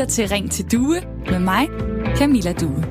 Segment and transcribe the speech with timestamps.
[0.00, 1.68] lytter til Ring til Due med mig,
[2.16, 2.84] Camilla Due.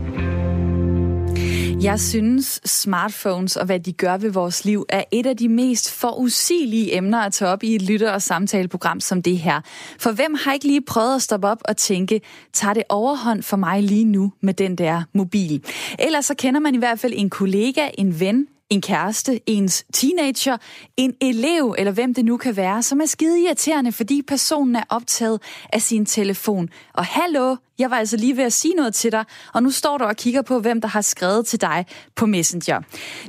[1.82, 5.92] Jeg synes, smartphones og hvad de gør ved vores liv er et af de mest
[5.92, 9.62] forudsigelige emner at tage op i et lytter- og samtaleprogram som det her.
[10.00, 12.22] For hvem har ikke lige prøvet at stoppe op og tænke,
[12.54, 15.64] tager det overhånd for mig lige nu med den der mobil?
[16.00, 20.58] Ellers så kender man i hvert fald en kollega, en ven, en kæreste, ens teenager,
[20.98, 24.84] en elev eller hvem det nu kan være, som er skide irriterende, fordi personen er
[24.90, 25.42] optaget
[25.74, 26.70] af sin telefon.
[26.94, 29.98] Og hallo, jeg var altså lige ved at sige noget til dig, og nu står
[29.98, 32.82] du og kigger på, hvem der har skrevet til dig på Messenger.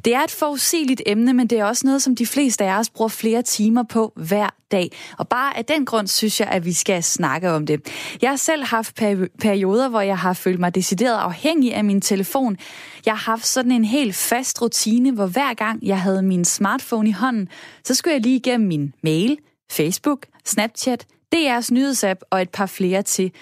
[0.04, 2.90] Det er et forudsigeligt emne, men det er også noget, som de fleste af os
[2.90, 4.92] bruger flere timer på hver dag.
[5.18, 7.80] Og bare af den grund synes jeg, at vi skal snakke om det.
[8.22, 8.94] Jeg har selv haft
[9.40, 12.56] perioder, hvor jeg har følt mig decideret afhængig af min telefon.
[13.06, 17.08] Jeg har haft sådan en helt fast rutine, hvor hver gang jeg havde min smartphone
[17.08, 17.48] i hånden,
[17.84, 19.38] så skulle jeg lige igennem min mail,
[19.70, 23.32] Facebook, Snapchat, DR's nyhedsapp og et par flere til.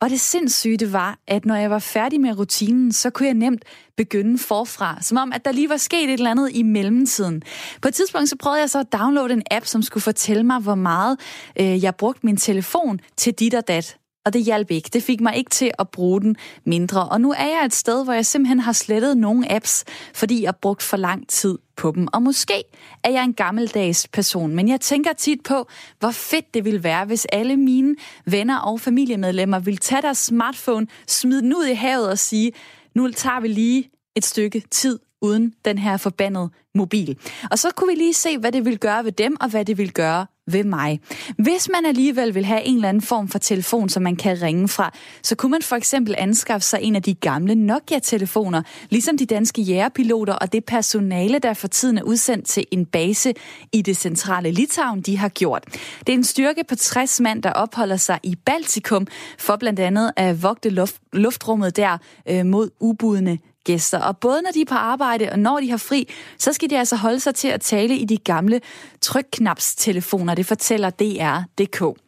[0.00, 3.34] Og det sindssyge det var, at når jeg var færdig med rutinen, så kunne jeg
[3.34, 3.64] nemt
[3.96, 4.98] begynde forfra.
[5.00, 7.42] Som om, at der lige var sket et eller andet i mellemtiden.
[7.82, 10.60] På et tidspunkt så prøvede jeg så at downloade en app, som skulle fortælle mig,
[10.60, 11.18] hvor meget
[11.60, 14.90] øh, jeg brugte min telefon til dit og dat og det hjalp ikke.
[14.92, 17.08] Det fik mig ikke til at bruge den mindre.
[17.08, 20.48] Og nu er jeg et sted, hvor jeg simpelthen har slettet nogle apps, fordi jeg
[20.48, 22.08] har brugt for lang tid på dem.
[22.12, 22.64] Og måske
[23.04, 27.04] er jeg en gammeldags person, men jeg tænker tit på, hvor fedt det ville være,
[27.04, 32.08] hvis alle mine venner og familiemedlemmer ville tage deres smartphone, smide den ud i havet
[32.08, 32.52] og sige,
[32.94, 37.18] nu tager vi lige et stykke tid uden den her forbandede mobil.
[37.50, 39.78] Og så kunne vi lige se, hvad det vil gøre ved dem, og hvad det
[39.78, 41.00] vil gøre ved mig.
[41.38, 44.68] Hvis man alligevel vil have en eller anden form for telefon, som man kan ringe
[44.68, 49.26] fra, så kunne man for eksempel anskaffe sig en af de gamle Nokia-telefoner, ligesom de
[49.26, 53.34] danske jægerpiloter og det personale, der for tiden er udsendt til en base
[53.72, 55.64] i det centrale Litauen, de har gjort.
[55.98, 59.06] Det er en styrke på 60 mand, der opholder sig i Baltikum
[59.38, 63.98] for blandt andet at vogte luft, luftrummet der øh, mod ubudne gæster.
[63.98, 66.78] Og både når de er på arbejde og når de har fri, så skal de
[66.78, 68.60] altså holde sig til at tale i de gamle
[69.00, 70.34] trykknapstelefoner.
[70.34, 71.98] Det fortæller DR.dk.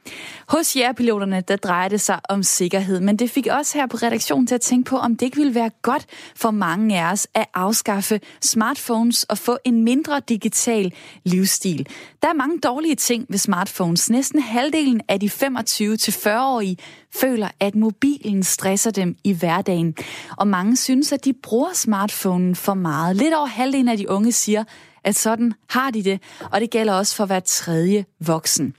[0.49, 4.47] Hos jægerpiloterne, der drejer det sig om sikkerhed, men det fik også her på redaktionen
[4.47, 7.47] til at tænke på, om det ikke ville være godt for mange af os at
[7.55, 10.93] afskaffe smartphones og få en mindre digital
[11.25, 11.87] livsstil.
[12.23, 14.11] Der er mange dårlige ting ved smartphones.
[14.11, 16.77] Næsten halvdelen af de 25-40-årige
[17.15, 19.95] føler, at mobilen stresser dem i hverdagen.
[20.37, 23.17] Og mange synes, at de bruger smartphonen for meget.
[23.17, 24.65] Lidt over halvdelen af de unge siger,
[25.05, 28.75] at sådan har de det, og det gælder også for hver tredje voksen.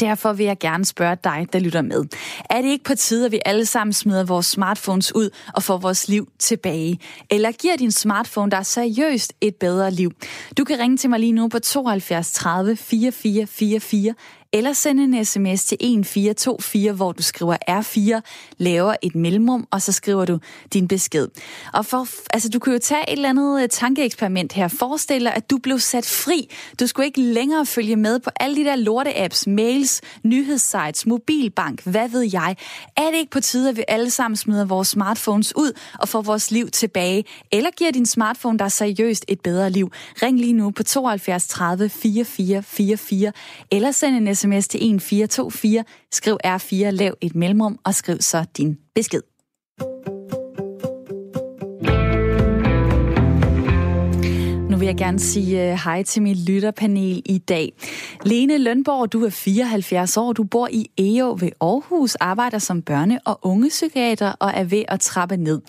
[0.00, 2.04] Derfor vil jeg gerne spørge dig, der lytter med.
[2.50, 5.78] Er det ikke på tide, at vi alle sammen smider vores smartphones ud og får
[5.78, 6.98] vores liv tilbage?
[7.30, 10.12] Eller giver din smartphone dig seriøst et bedre liv?
[10.58, 14.14] Du kan ringe til mig lige nu på 72 30 44 44
[14.56, 18.20] eller send en sms til 1424, hvor du skriver R4,
[18.58, 20.38] laver et mellemrum, og så skriver du
[20.72, 21.28] din besked.
[21.72, 24.68] Og for, altså, du kan jo tage et eller andet øh, tankeeksperiment her.
[24.68, 26.48] Forestil dig, at du blev sat fri.
[26.80, 32.08] Du skulle ikke længere følge med på alle de der lorte-apps, mails, nyhedssites, mobilbank, hvad
[32.08, 32.56] ved jeg.
[32.96, 36.22] Er det ikke på tide, at vi alle sammen smider vores smartphones ud og får
[36.22, 37.24] vores liv tilbage?
[37.52, 39.92] Eller giver din smartphone dig seriøst et bedre liv?
[40.22, 43.32] Ring lige nu på 72 30 44 44,
[43.70, 48.78] eller send en sms til 1424, skriv R4, lav et mellemrum og skriv så din
[48.94, 49.35] besked.
[54.86, 57.72] Vil jeg gerne sige øh, hej til mit lytterpanel i dag.
[58.24, 63.18] Lene Lønborg, du er 74 år, du bor i EO ved Aarhus, arbejder som børne-
[63.24, 65.60] og ungepsykiater og er ved at trappe ned.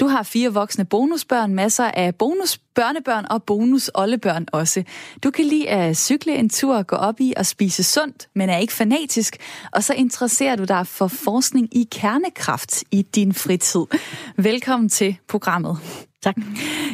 [0.00, 4.82] Du har fire voksne bonusbørn, masser af bonus børnebørn og bonus oldebørn også.
[5.24, 8.58] Du kan lide at cykle en tur, gå op i og spise sundt, men er
[8.58, 9.36] ikke fanatisk,
[9.72, 13.84] og så interesserer du dig for forskning i kernekraft i din fritid.
[14.36, 15.78] Velkommen til programmet.
[16.22, 16.36] Tak.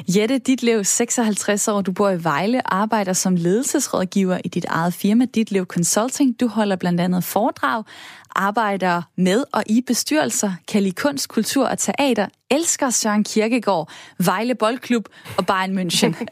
[0.09, 5.25] Jette Ditlev, 56 år, du bor i Vejle, arbejder som ledelsesrådgiver i dit eget firma,
[5.25, 6.41] Ditlev Consulting.
[6.41, 7.85] Du holder blandt andet foredrag,
[8.35, 14.55] arbejder med og i bestyrelser, kan lide kunst, kultur og teater, elsker Søren Kirkegaard, Vejle
[14.55, 16.27] Boldklub og Bayern München.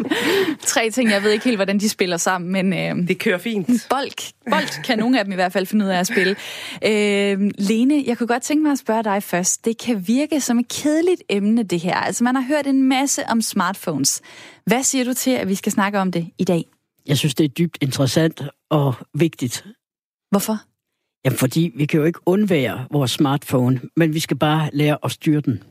[0.72, 2.72] Tre ting, jeg ved ikke helt, hvordan de spiller sammen, men...
[2.72, 3.86] Øh, det kører fint.
[3.90, 6.36] Bold, bold kan nogle af dem i hvert fald finde ud af at spille.
[6.84, 9.64] Øh, Lene, jeg kunne godt tænke mig at spørge dig først.
[9.64, 11.94] Det kan virke som et kedeligt emne, det her.
[11.94, 14.20] Altså, man har hørt en masse om smartphones.
[14.66, 16.64] Hvad siger du til, at vi skal snakke om det i dag?
[17.06, 19.64] Jeg synes, det er dybt interessant og vigtigt.
[20.30, 20.58] Hvorfor?
[21.24, 25.10] Jamen, fordi vi kan jo ikke undvære vores smartphone, men vi skal bare lære at
[25.10, 25.62] styre den.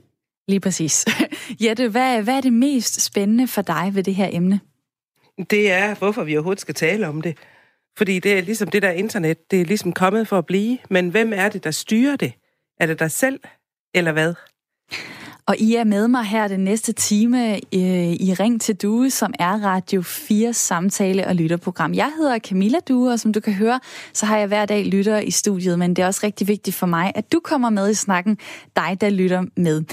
[0.47, 1.05] Lige præcis.
[1.63, 4.59] Jette, hvad, hvad er det mest spændende for dig ved det her emne?
[5.49, 7.37] Det er, hvorfor vi overhovedet skal tale om det.
[7.97, 10.77] Fordi det er ligesom det der internet, det er ligesom kommet for at blive.
[10.89, 12.33] Men hvem er det, der styrer det
[12.79, 13.39] Er det dig selv,
[13.93, 14.33] eller hvad?
[15.51, 19.33] Og I er med mig her den næste time øh, i Ring til Due, som
[19.39, 21.93] er Radio 4 samtale- og lytterprogram.
[21.93, 23.79] Jeg hedder Camilla Due, og som du kan høre,
[24.13, 26.87] så har jeg hver dag lytter i studiet, men det er også rigtig vigtigt for
[26.87, 28.37] mig, at du kommer med i snakken,
[28.75, 29.83] dig der lytter med.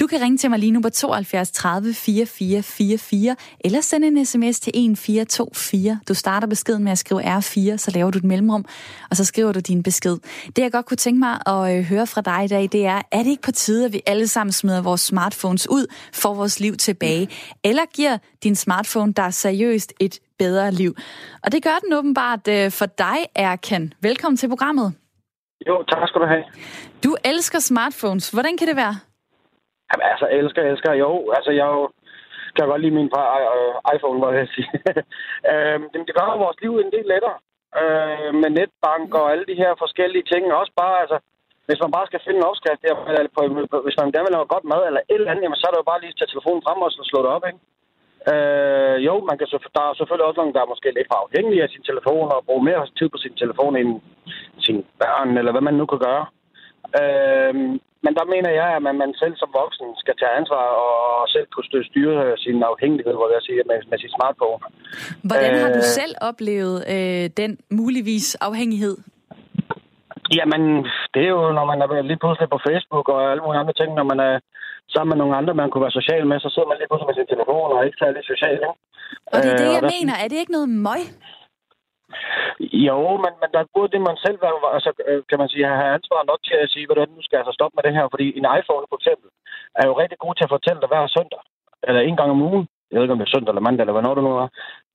[0.00, 4.26] Du kan ringe til mig lige nu på 72 30 44 44, eller sende en
[4.26, 6.00] sms til 1424.
[6.08, 8.64] Du starter beskeden med at skrive R4, så laver du et mellemrum,
[9.10, 10.16] og så skriver du din besked.
[10.46, 13.02] Det jeg godt kunne tænke mig at øh, høre fra dig i dag, det er,
[13.12, 15.84] er det ikke på tide, at vi alle sammen smider vores smartphones ud,
[16.22, 17.24] får vores liv tilbage?
[17.68, 20.92] Eller giver din smartphone dig seriøst et bedre liv?
[21.44, 23.84] Og det gør den åbenbart øh, for dig, Erkan.
[24.08, 24.88] Velkommen til programmet.
[25.68, 26.44] Jo, tak skal du have.
[27.04, 28.30] Du elsker smartphones.
[28.34, 28.94] Hvordan kan det være?
[29.88, 30.92] Jamen, altså, elsker, elsker.
[31.04, 31.82] Jo, altså, jeg jo,
[32.56, 34.70] kan godt lide min uh, iPhone, hvad jeg sige.
[35.52, 37.38] uh, det gør vores liv en del lettere.
[37.80, 40.42] Uh, med netbank og alle de her forskellige ting.
[40.60, 41.18] Også bare, altså,
[41.68, 42.94] hvis man bare skal finde en opskrift, der,
[43.36, 43.40] på,
[43.86, 45.82] hvis man gerne vil lave godt mad eller et eller andet, jamen, så er det
[45.82, 47.60] jo bare lige at tage telefonen frem og slå det op, ikke?
[48.32, 51.62] Øh, jo, man kan, der er selvfølgelig også nogen, der er måske lidt for afhængige
[51.64, 53.90] af sin telefon og bruger mere tid på sin telefon end
[54.66, 56.24] sine børn, eller hvad man nu kan gøre.
[57.00, 57.54] Øh,
[58.04, 61.46] men der mener jeg, at man, man selv som voksen skal tage ansvar og selv
[61.54, 64.60] kunne styre sin afhængighed, hvor jeg siger, med, med sin smartphone.
[65.28, 68.96] Hvordan har du selv oplevet øh, den muligvis afhængighed?
[70.36, 70.62] Jamen,
[71.14, 73.90] det er jo, når man er lige pludselig på Facebook og alle mulige andre ting,
[73.94, 74.34] når man er
[74.94, 77.18] sammen med nogle andre, man kunne være social med, så sidder man lige pludselig med
[77.18, 78.58] sin telefon og er ikke særlig social.
[78.66, 78.78] Ikke?
[79.32, 80.14] Og det er det, jeg øh, mener.
[80.22, 81.02] Er det ikke noget møg?
[82.88, 85.94] Jo, men, men der burde det man selv være, altså, øh, kan man sige, have
[85.98, 88.26] ansvar nok til at sige, hvordan nu skal jeg altså stoppe med det her, fordi
[88.38, 89.28] en iPhone for eksempel
[89.80, 91.42] er jo rigtig god til at fortælle dig hver søndag,
[91.88, 93.96] eller en gang om ugen, jeg ved ikke om det er søndag eller mandag, eller
[93.96, 94.48] hvad det nu er,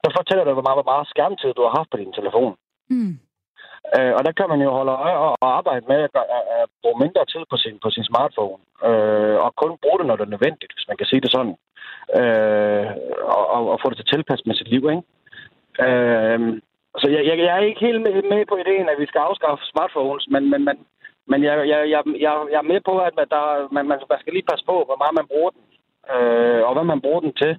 [0.04, 2.54] så fortæller dig, hvor meget, hvor meget skærmtid du har haft på din telefon.
[2.94, 3.14] Mm.
[3.98, 7.02] Øh, og der kan man jo holde øje og, arbejde med at, at, at bruge
[7.04, 8.62] mindre tid på sin, på sin smartphone.
[8.90, 11.56] Øh, og kun bruge det, når det er nødvendigt, hvis man kan sige det sådan.
[12.20, 12.86] Øh,
[13.36, 15.04] og, og, og få det til at tilpasse med sit liv, ikke?
[15.86, 16.40] Øh,
[17.02, 19.66] så jeg, jeg, jeg er ikke helt med, med på ideen, at vi skal afskaffe
[19.66, 20.78] smartphones, men, men, men,
[21.32, 23.44] men jeg, jeg, jeg, jeg, jeg er med på, at der,
[23.76, 25.64] man, man, man skal lige passe på, hvor meget man bruger den,
[26.14, 27.54] øh, og hvad man bruger den til,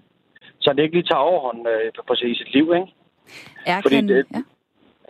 [0.60, 2.90] så det ikke lige tager overhånd øh, på, på sit liv, ikke?
[3.66, 4.40] Er Fordi det, ja.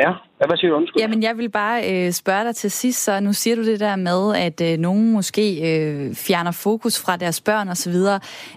[0.01, 0.13] Ja,
[0.47, 0.77] hvad siger du?
[0.77, 1.03] Undskyld.
[1.03, 3.97] Jamen, jeg vil bare øh, spørge dig til sidst, så nu siger du det der
[3.97, 7.95] med, at øh, nogen måske øh, fjerner fokus fra deres børn osv.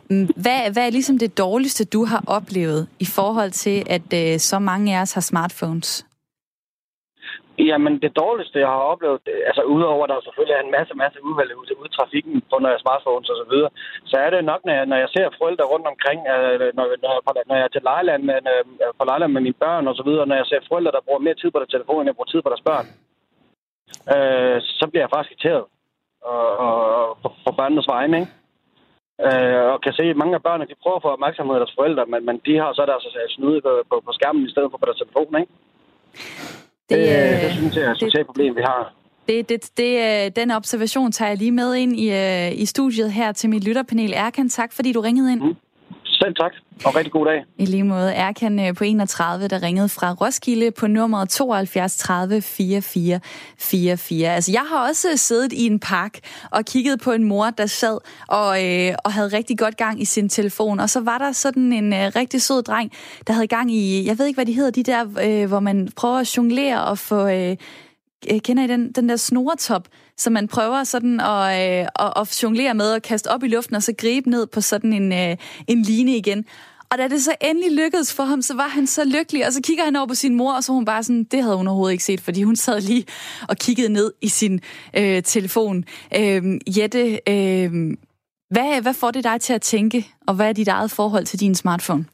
[0.10, 4.39] Mm, hvad, hvad er ligesom det dårligste, du har oplevet i forhold til, at øh,
[4.39, 6.06] så mange af os har smartphones?
[7.60, 11.19] Jamen, det dårligste, jeg har oplevet, altså udover at der selvfølgelig er en masse, masse
[11.28, 13.69] udvalg ud, i trafikken på når jeg smartphones og så videre,
[14.12, 17.12] så er det nok, når jeg, når jeg ser forældre rundt omkring, øh, når, når,
[17.36, 18.63] jeg, når jeg er til Lejland øh,
[19.00, 21.39] på Lejland med mine børn og så videre, når jeg ser forældre, der bruger mere
[21.42, 22.88] tid på deres telefon, end jeg bruger tid på deres børn,
[24.13, 25.63] øh, så bliver jeg faktisk irriteret
[26.34, 26.80] og, og,
[27.24, 28.31] og på børnenes vegne, ikke?
[29.25, 31.78] Øh, og kan se, at mange af børnene, de prøver at få opmærksomhed af deres
[31.78, 34.72] forældre, men, men de har så deres øh, snude på, på, på skærmen i stedet
[34.72, 35.54] for på deres telefon, ikke?
[36.89, 38.94] Det, det, øh, det synes jeg er et socialt problem, vi har.
[39.28, 43.12] Det, det, det, øh, den observation tager jeg lige med ind i, øh, i studiet
[43.12, 44.13] her til mit lytterpanel.
[44.16, 45.42] Erkan, tak fordi du ringede ind.
[45.42, 45.56] Mm.
[46.22, 46.52] Selv tak,
[46.86, 47.44] og rigtig god dag.
[47.58, 48.14] I lige måde.
[48.14, 53.19] Erkan øh, på 31, der ringede fra Roskilde på nummer 72 30 44
[53.60, 54.27] 44.
[54.30, 56.20] Altså, jeg har også øh, siddet i en park
[56.51, 60.06] og kigget på en mor, der sad og, øh, og havde rigtig godt gang i
[60.06, 60.80] sin telefon.
[60.80, 62.91] Og så var der sådan en øh, rigtig sød dreng,
[63.27, 65.89] der havde gang i, jeg ved ikke, hvad de hedder, de der, øh, hvor man
[65.96, 67.27] prøver at jonglere og få...
[67.27, 67.56] Øh,
[68.32, 72.43] øh kender I den, den der snoretop, så man prøver sådan at, øh, at, at
[72.43, 75.38] jonglere med og kaste op i luften, og så gribe ned på sådan en, øh,
[75.67, 76.45] en line igen.
[76.91, 79.62] Og da det så endelig lykkedes for ham, så var han så lykkelig, og så
[79.62, 81.91] kigger han over på sin mor, og så hun bare sådan, det havde hun overhovedet
[81.91, 83.05] ikke set, fordi hun sad lige
[83.50, 84.59] og kiggede ned i sin
[84.97, 85.83] øh, telefon.
[86.17, 86.43] Øh,
[86.77, 87.71] Jette, øh,
[88.50, 91.39] hvad, hvad får det dig til at tænke, og hvad er dit eget forhold til
[91.39, 92.05] din smartphone?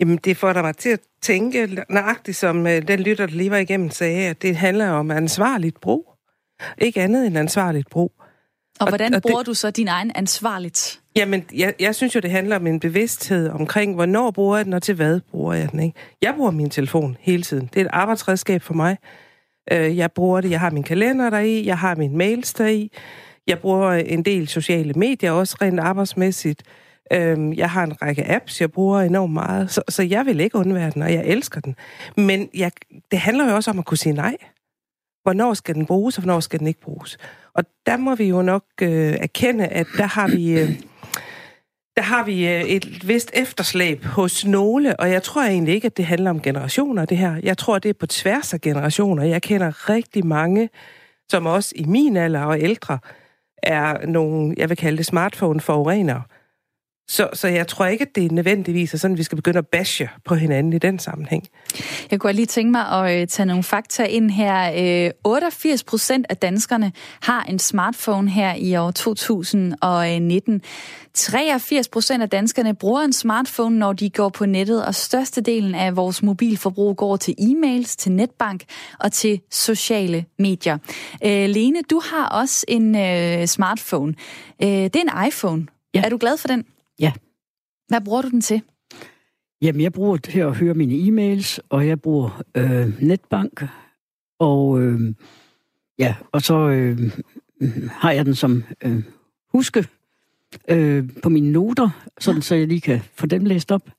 [0.00, 3.50] Jamen, det får dig mig til at tænke nøjagtigt, som øh, den lytter, der lige
[3.50, 6.09] var igennem, sagde, at det handler om ansvarligt brug.
[6.78, 8.12] Ikke andet end ansvarligt brug.
[8.80, 11.00] Og, og hvordan og bruger det, du så din egen ansvarligt?
[11.16, 14.72] Jamen, jeg, jeg synes jo, det handler om en bevidsthed omkring, hvornår bruger jeg den,
[14.72, 15.80] og til hvad bruger jeg den.
[15.80, 15.98] Ikke?
[16.22, 17.70] Jeg bruger min telefon hele tiden.
[17.74, 18.96] Det er et arbejdsredskab for mig.
[19.72, 22.92] Øh, jeg bruger det, jeg har min kalender deri, jeg har min mails deri,
[23.46, 26.62] jeg bruger en del sociale medier, også rent arbejdsmæssigt.
[27.12, 30.56] Øhm, jeg har en række apps, jeg bruger enormt meget, så, så jeg vil ikke
[30.56, 31.76] undvære den, og jeg elsker den.
[32.16, 32.72] Men jeg,
[33.10, 34.36] det handler jo også om at kunne sige nej.
[35.30, 37.18] Hvornår skal den bruges, og hvornår skal den ikke bruges?
[37.54, 40.60] Og der må vi jo nok øh, erkende, at der har vi...
[40.60, 40.80] Øh,
[41.96, 45.96] der har vi øh, et vist efterslæb hos nogle, og jeg tror egentlig ikke, at
[45.96, 47.36] det handler om generationer, det her.
[47.42, 49.24] Jeg tror, det er på tværs af generationer.
[49.24, 50.68] Jeg kender rigtig mange,
[51.28, 52.98] som også i min alder og ældre,
[53.62, 56.22] er nogle, jeg vil kalde det smartphone-forurenere.
[57.10, 59.58] Så, så jeg tror ikke, at det er nødvendigvis er sådan, at vi skal begynde
[59.58, 61.48] at bashe på hinanden i den sammenhæng.
[62.10, 65.12] Jeg kunne lige tænke mig at øh, tage nogle fakta ind her.
[65.24, 70.62] 88 øh, procent af danskerne har en smartphone her i år 2019.
[71.14, 75.96] 83 procent af danskerne bruger en smartphone, når de går på nettet, og størstedelen af
[75.96, 78.64] vores mobilforbrug går til e-mails, til netbank
[78.98, 80.78] og til sociale medier.
[81.24, 82.94] Øh, Lene, du har også en
[83.46, 84.14] smartphone.
[84.60, 85.66] det er en iPhone.
[85.94, 86.02] Ja.
[86.04, 86.64] Er du glad for den?
[87.00, 87.12] Ja.
[87.88, 88.62] Hvad bruger du den til?
[89.62, 93.64] Jamen, jeg bruger det til at høre mine e-mails, og jeg bruger øh, netbank,
[94.38, 95.14] og øh,
[95.98, 96.98] ja, og så øh,
[97.90, 99.02] har jeg den som øh,
[99.52, 99.86] huske
[100.68, 103.90] øh, på mine noter, sådan så jeg lige kan få dem læst op.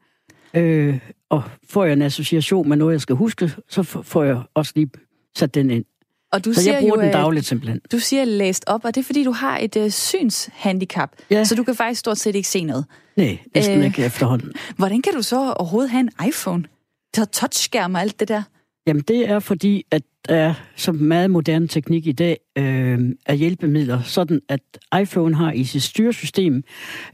[0.54, 4.72] Øh, og får jeg en association med noget, jeg skal huske, så får jeg også
[4.76, 4.90] lige
[5.36, 5.86] sat den ind.
[6.32, 7.82] Og du så siger jeg bruger jo, den dagligt simpelthen.
[7.92, 11.44] Du siger læst op, og det er fordi, du har et uh, synshandicap, ja.
[11.44, 12.86] så du kan faktisk stort set ikke se noget.
[13.18, 14.52] Nej, næsten øh, ikke efterhånden.
[14.78, 16.64] Hvordan kan du så overhovedet have en iPhone?
[17.12, 18.44] Det har touchskærm og alt det der.
[18.88, 23.38] Jamen det er fordi, at der er så meget moderne teknik i dag øh, af
[23.38, 24.60] hjælpemidler, sådan at
[25.02, 26.64] iPhone har i sit styresystem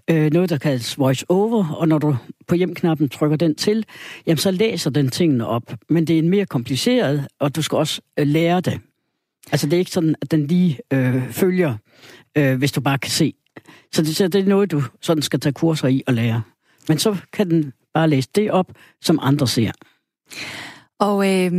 [0.09, 2.15] øh, noget, der kaldes voice over, og når du
[2.47, 3.85] på hjemknappen trykker den til,
[4.27, 5.73] jamen så læser den tingene op.
[5.89, 8.79] Men det er en mere kompliceret, og du skal også øh, lære det.
[9.51, 11.75] Altså det er ikke sådan, at den lige øh, følger,
[12.37, 13.33] øh, hvis du bare kan se.
[13.91, 16.41] Så det, så det er noget, du sådan skal tage kurser i og lære.
[16.87, 19.71] Men så kan den bare læse det op, som andre ser.
[20.99, 21.51] Og øh,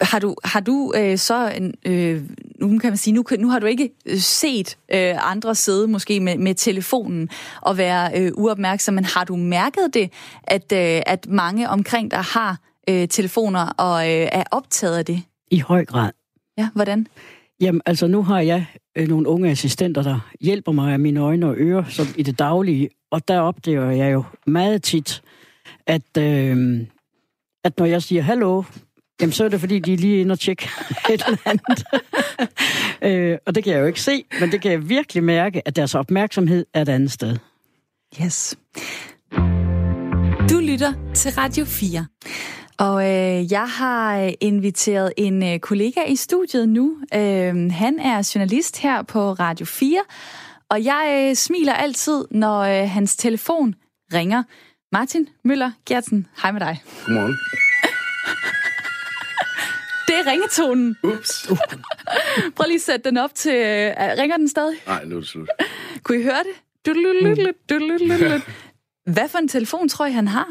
[0.00, 2.22] har du, har du øh, så, en, øh,
[2.60, 6.20] nu kan man sige, nu, nu har du ikke øh, set øh, andre sidde måske
[6.20, 7.28] med, med telefonen
[7.62, 10.12] og være øh, uopmærksom, men har du mærket det,
[10.44, 15.22] at, øh, at mange omkring dig har øh, telefoner og øh, er optaget af det?
[15.50, 16.10] I høj grad.
[16.58, 17.06] Ja, hvordan?
[17.60, 18.66] Jamen, altså nu har jeg
[18.96, 22.38] øh, nogle unge assistenter, der hjælper mig af mine øjne og ører som i det
[22.38, 25.22] daglige, og der opdager jeg jo meget tit,
[25.86, 26.80] at, øh,
[27.64, 28.62] at når jeg siger hallo,
[29.20, 30.68] jamen så er det fordi, de er lige inde og tjekke
[31.12, 31.84] et eller andet.
[33.32, 35.76] øh, og det kan jeg jo ikke se, men det kan jeg virkelig mærke, at
[35.76, 37.36] deres opmærksomhed er et andet sted.
[38.22, 38.58] Yes.
[40.50, 42.06] Du lytter til Radio 4.
[42.80, 46.98] Og øh, jeg har inviteret en øh, kollega i studiet nu.
[47.14, 50.02] Øh, han er journalist her på Radio 4,
[50.68, 53.74] og jeg øh, smiler altid, når øh, hans telefon
[54.14, 54.42] ringer.
[54.92, 56.82] Martin Møller Gertsen, hej med dig.
[57.06, 57.32] Godmorgen.
[60.08, 60.96] Det er ringetonen.
[61.02, 61.48] Ups.
[62.56, 63.54] Prøv lige at sætte den op til...
[63.54, 64.76] Øh, ringer den stadig?
[64.86, 65.48] Nej, nu er det slut.
[66.02, 66.60] Kunne I høre det?
[69.04, 70.48] Hvad for en telefon tror I, han har?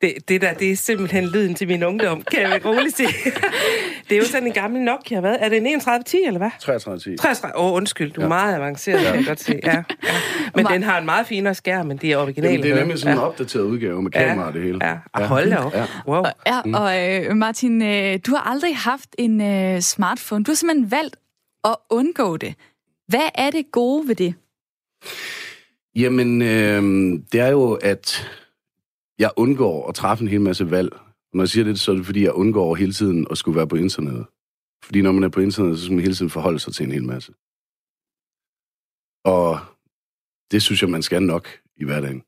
[0.00, 3.08] Det, det der, det er simpelthen lyden til min ungdom, kan jeg roligt sige.
[4.08, 5.36] det er jo sådan en gammel Nokia, hvad?
[5.40, 6.50] Er det en 3110, eller hvad?
[6.60, 7.16] 3310.
[7.16, 8.28] 33, åh, oh, undskyld, du er ja.
[8.28, 9.06] meget avanceret, ja.
[9.06, 9.60] kan jeg godt se.
[9.64, 9.82] Ja, ja.
[10.54, 12.52] Men den har en meget finere skærm, end de er originale.
[12.52, 13.26] Jamen, det er nemlig sådan en ja.
[13.26, 14.46] opdateret udgave med kamera ja.
[14.46, 14.78] og det hele.
[14.86, 15.26] Ja, ja.
[15.26, 15.74] hold da op.
[15.74, 15.86] Ja.
[16.08, 16.24] Wow.
[16.46, 16.74] Ja, mm.
[16.74, 20.44] og øh, Martin, øh, du har aldrig haft en øh, smartphone.
[20.44, 21.16] Du har simpelthen valgt
[21.64, 22.54] at undgå det.
[23.08, 24.34] Hvad er det gode ved det?
[25.94, 26.82] Jamen, øh,
[27.32, 28.28] det er jo, at
[29.18, 30.96] jeg undgår at træffe en hel masse valg.
[31.32, 33.68] Når jeg siger det, så er det fordi, jeg undgår hele tiden at skulle være
[33.68, 34.26] på internettet.
[34.84, 36.92] Fordi når man er på internettet, så skal man hele tiden forholde sig til en
[36.92, 37.32] hel masse.
[39.24, 39.58] Og
[40.50, 42.22] det synes jeg, man skal nok i hverdagen.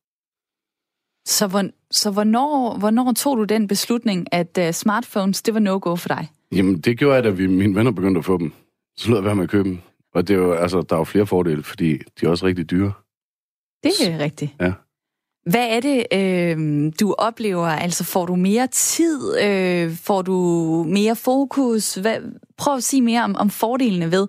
[1.26, 5.96] Så, hvor, så hvornår, hvornår tog du den beslutning, at uh, smartphones, det var no-go
[5.96, 6.28] for dig?
[6.52, 8.52] Jamen, det gjorde jeg, da vi, mine venner begyndte at få dem.
[8.96, 9.78] Så lød jeg være med at købe dem.
[10.14, 12.70] Og det er jo, altså, der er jo flere fordele, fordi de er også rigtig
[12.70, 12.92] dyre.
[13.82, 14.50] Det er rigtigt.
[14.60, 14.72] Ja.
[15.46, 17.66] Hvad er det, øh, du oplever?
[17.66, 19.38] Altså, får du mere tid?
[19.42, 20.36] Øh, får du
[20.88, 21.94] mere fokus?
[21.94, 22.16] Hvad,
[22.58, 24.26] prøv at sige mere om, om fordelene ved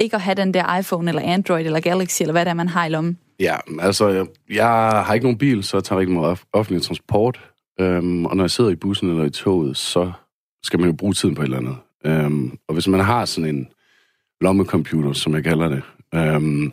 [0.00, 2.68] ikke at have den der iPhone, eller Android, eller Galaxy, eller hvad det er, man
[2.68, 3.18] har i lommen.
[3.40, 4.68] Ja, altså, jeg, jeg
[5.06, 7.40] har ikke nogen bil, så jeg tager rigtig meget offentlig transport.
[7.80, 10.12] Øhm, og når jeg sidder i bussen eller i toget, så
[10.62, 11.76] skal man jo bruge tiden på et eller andet.
[12.04, 13.68] Øhm, og hvis man har sådan en
[14.40, 15.82] lommecomputer, som jeg kalder det,
[16.14, 16.72] øhm,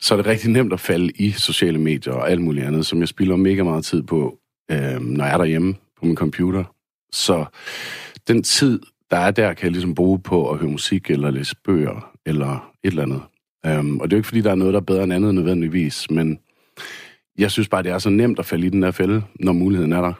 [0.00, 3.00] så er det rigtig nemt at falde i sociale medier og alt muligt andet, som
[3.00, 4.38] jeg spilder mega meget tid på,
[4.70, 6.64] øh, når jeg er derhjemme på min computer.
[7.12, 7.44] Så
[8.28, 11.56] den tid, der er der, kan jeg ligesom bruge på at høre musik, eller læse
[11.64, 13.22] bøger, eller et eller andet.
[13.78, 15.34] Um, og det er jo ikke, fordi der er noget, der er bedre end andet
[15.34, 16.38] nødvendigvis, men
[17.38, 19.92] jeg synes bare, det er så nemt at falde i den der fælde, når muligheden
[19.92, 20.12] er der.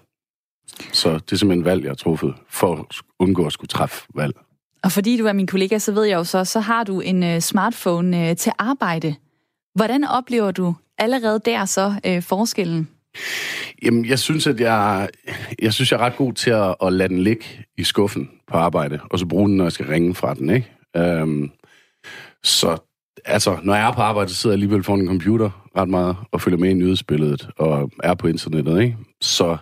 [0.92, 2.84] Så det er simpelthen valg, jeg har truffet, for at
[3.18, 4.34] undgå at skulle træffe valg.
[4.82, 7.22] Og fordi du er min kollega, så ved jeg jo så, så har du en
[7.22, 9.14] uh, smartphone uh, til arbejde.
[9.74, 12.88] Hvordan oplever du allerede der så øh, forskellen?
[13.82, 15.08] Jamen, jeg synes, at jeg,
[15.62, 17.44] jeg synes, jeg er ret god til at, at lade den ligge
[17.78, 20.72] i skuffen på arbejde, og så bruge den, når jeg skal ringe fra den, ikke?
[20.96, 21.50] Øhm,
[22.44, 22.76] Så
[23.24, 26.16] altså, når jeg er på arbejde, så sidder jeg alligevel foran en computer ret meget
[26.32, 28.96] og følger med i nyhedsbilledet og er på internettet, ikke?
[29.20, 29.56] Så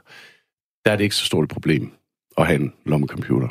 [0.85, 1.93] der er det ikke så stort et problem
[2.38, 3.49] at have en lommecomputer.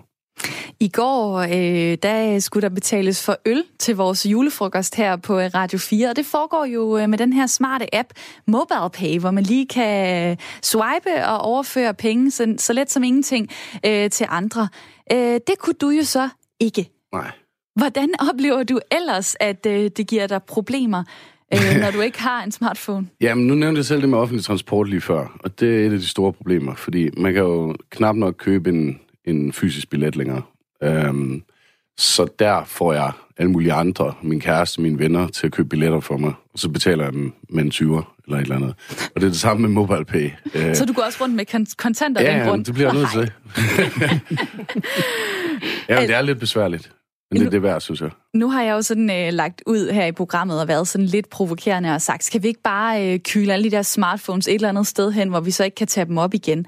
[0.80, 5.50] I går, øh, der skulle der betales for øl til vores julefrokost her på øh,
[5.54, 8.10] Radio 4, og det foregår jo øh, med den her smarte app
[8.48, 13.50] MobilePay, hvor man lige kan swipe og overføre penge så, så let som ingenting
[13.86, 14.68] øh, til andre.
[15.12, 16.30] Øh, det kunne du jo så
[16.60, 16.90] ikke.
[17.14, 17.32] Nej.
[17.76, 21.04] Hvordan oplever du ellers, at øh, det giver dig problemer,
[21.54, 23.08] øh, når du ikke har en smartphone?
[23.22, 25.94] Jamen, nu nævnte jeg selv det med offentlig transport lige før, og det er et
[25.94, 30.16] af de store problemer, fordi man kan jo knap nok købe en, en fysisk billet
[30.16, 30.42] længere.
[30.84, 31.44] Øhm,
[31.98, 36.00] så der får jeg alle mulige andre, min kæreste, mine venner, til at købe billetter
[36.00, 38.76] for mig, og så betaler jeg dem med en 20'er eller et eller andet.
[39.16, 40.30] Og det er det samme med MobilePay.
[40.74, 42.68] Så du går også rundt med kontanter ja, den Ja, rundt?
[42.68, 43.32] det bliver jeg nødt til.
[45.90, 46.92] ja, det er lidt besværligt.
[47.32, 48.10] Men det er det værd, synes jeg.
[48.34, 51.30] Nu har jeg jo sådan øh, lagt ud her i programmet og været sådan lidt
[51.30, 54.70] provokerende og sagt, skal vi ikke bare øh, kyle alle de der smartphones et eller
[54.70, 56.66] andet sted hen, hvor vi så ikke kan tage dem op igen?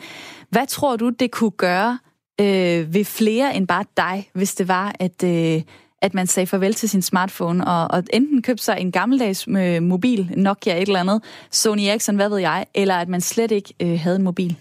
[0.49, 1.99] Hvad tror du, det kunne gøre
[2.41, 5.61] øh, ved flere end bare dig, hvis det var, at, øh,
[6.01, 9.83] at man sagde farvel til sin smartphone og, og enten købte sig en gammeldags øh,
[9.83, 13.73] mobil, Nokia et eller andet, Sony Ericsson, hvad ved jeg, eller at man slet ikke
[13.81, 14.55] øh, havde en mobil?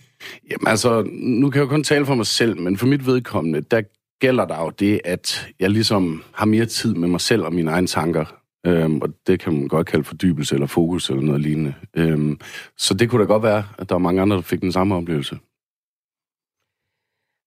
[0.51, 3.61] Jamen altså, nu kan jeg jo kun tale for mig selv, men for mit vedkommende,
[3.61, 3.83] der
[4.21, 7.71] gælder der jo det, at jeg ligesom har mere tid med mig selv og mine
[7.71, 8.25] egne tanker.
[8.67, 11.75] Øhm, og det kan man godt kalde fordybelse eller fokus eller noget lignende.
[11.97, 12.41] Øhm,
[12.77, 14.95] så det kunne da godt være, at der var mange andre, der fik den samme
[14.95, 15.39] oplevelse.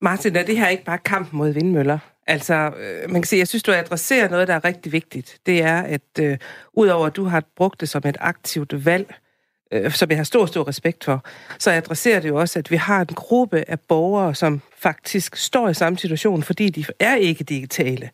[0.01, 2.00] Martin, er det her ikke bare kamp mod vindmøller?
[2.27, 5.39] Altså, øh, man kan sige, jeg synes, du adresserer noget, der er rigtig vigtigt.
[5.46, 6.38] Det er, at øh,
[6.74, 9.15] udover at du har brugt det som et aktivt valg,
[9.72, 11.25] øh, som jeg har stor, stor respekt for,
[11.60, 15.70] så adresserer det jo også, at vi har en gruppe af borgere, som faktisk står
[15.70, 18.10] i samme situation, fordi de er ikke digitale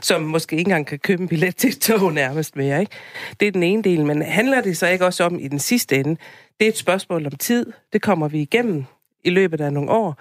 [0.00, 2.80] som måske ikke engang kan købe en billet til et tog nærmest mere.
[2.80, 2.92] Ikke?
[3.40, 5.96] Det er den ene del, men handler det så ikke også om i den sidste
[5.96, 6.16] ende?
[6.60, 7.72] Det er et spørgsmål om tid.
[7.92, 8.84] Det kommer vi igennem
[9.24, 10.20] i løbet af nogle år.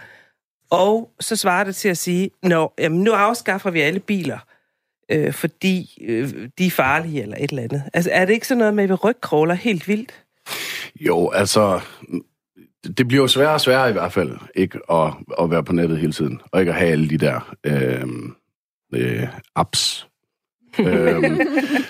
[0.74, 4.38] Og så svarer det til at sige, Nå, jamen, nu afskaffer vi alle biler,
[5.12, 7.84] øh, fordi øh, de er farlige eller et eller andet.
[7.94, 10.24] Altså, er det ikke sådan noget med, at vi rygkråler helt vildt?
[11.00, 11.80] Jo, altså,
[12.98, 15.98] det bliver jo sværere og sværere i hvert fald, ikke at, at være på nettet
[15.98, 18.08] hele tiden, og ikke at have alle de der øh,
[18.94, 20.08] øh, apps.
[20.80, 21.40] øhm,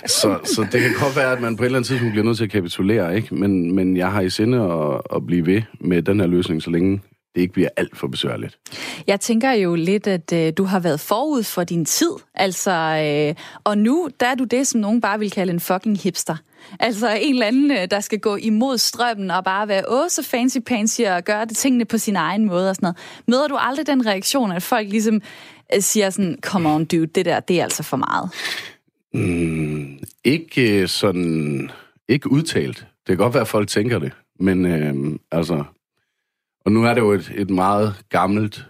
[0.06, 2.38] så, så det kan godt være, at man på et eller andet tidspunkt bliver nødt
[2.38, 3.36] til at kapitulere, ikke?
[3.36, 6.70] Men, men jeg har i sinde at, at blive ved med den her løsning, så
[6.70, 7.02] længe
[7.36, 8.58] det ikke bliver alt for besværligt.
[9.08, 13.36] Jeg tænker jo lidt, at øh, du har været forud for din tid, altså, øh,
[13.64, 16.36] og nu der er du det, som nogen bare vil kalde en fucking hipster.
[16.80, 20.24] Altså en eller anden, øh, der skal gå imod strømmen og bare være åh så
[20.24, 22.98] fancy pansy og gøre det tingene på sin egen måde og sådan noget.
[23.28, 25.22] Møder du aldrig den reaktion, at folk ligesom
[25.76, 28.30] øh, siger sådan, come on dude, det der, det er altså for meget?
[29.14, 31.72] Mm, ikke sådan,
[32.08, 32.78] ikke udtalt.
[32.78, 35.64] Det kan godt være, at folk tænker det, men øh, altså,
[36.66, 38.66] og nu er det jo et, et meget gammelt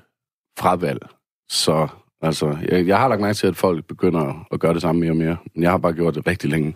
[0.59, 1.01] fravalg,
[1.49, 1.87] så
[2.21, 5.11] altså, jeg, jeg har lagt mærke til, at folk begynder at gøre det samme mere
[5.11, 6.75] og mere, men jeg har bare gjort det rigtig længe.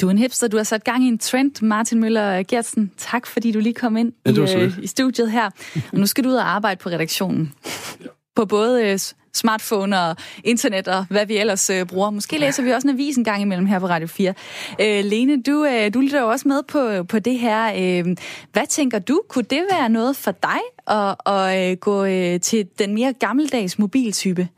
[0.00, 2.92] Du er en hipster, du har sat gang i en trend, Martin Møller Gertsen.
[2.96, 5.50] Tak, fordi du lige kom ind ja, i, øh, i studiet her.
[5.92, 7.52] Og nu skal du ud og arbejde på redaktionen.
[8.00, 8.06] Ja.
[8.38, 8.98] På både øh,
[9.34, 12.10] smartphone og internet og hvad vi ellers øh, bruger.
[12.10, 14.34] Måske læser vi også en avis en gang imellem her på Radio 4.
[14.80, 17.72] Øh, Lene, du, øh, du lytter jo også med på, på det her.
[17.76, 18.16] Øh,
[18.52, 19.22] hvad tænker du?
[19.28, 23.78] Kunne det være noget for dig at, at øh, gå øh, til den mere gammeldags
[23.78, 24.48] mobiltype?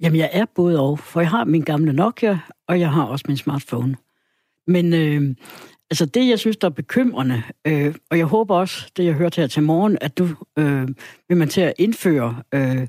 [0.00, 3.24] Jamen, jeg er både og, for jeg har min gamle Nokia, og jeg har også
[3.28, 3.96] min smartphone.
[4.66, 5.34] Men øh,
[5.92, 9.40] altså det, jeg synes, der er bekymrende, øh, og jeg håber også, det jeg hørte
[9.40, 10.28] her til morgen, at du
[10.58, 10.88] øh,
[11.28, 12.86] vil man til at indføre, øh,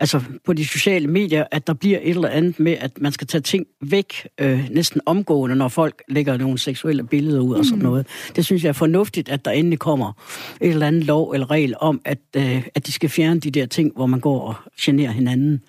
[0.00, 3.26] altså på de sociale medier, at der bliver et eller andet med, at man skal
[3.26, 7.82] tage ting væk øh, næsten omgående, når folk lægger nogle seksuelle billeder ud og sådan
[7.82, 8.06] noget.
[8.36, 10.12] Det synes jeg er fornuftigt, at der endelig kommer
[10.60, 13.66] et eller andet lov eller regel om, at, øh, at de skal fjerne de der
[13.66, 15.62] ting, hvor man går og generer hinanden.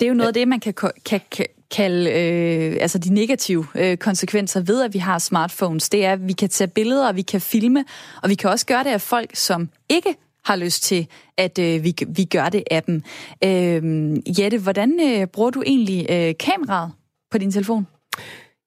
[0.00, 3.66] Det er jo noget af det, man kan, kan, kan kalde øh, altså de negative
[3.74, 5.88] øh, konsekvenser ved, at vi har smartphones.
[5.88, 7.84] Det er, at vi kan tage billeder, og vi kan filme,
[8.22, 11.06] og vi kan også gøre det af folk, som ikke har lyst til,
[11.38, 13.02] at øh, vi, vi gør det af dem.
[13.44, 16.92] Øh, Jette, hvordan øh, bruger du egentlig øh, kameraet
[17.30, 17.86] på din telefon?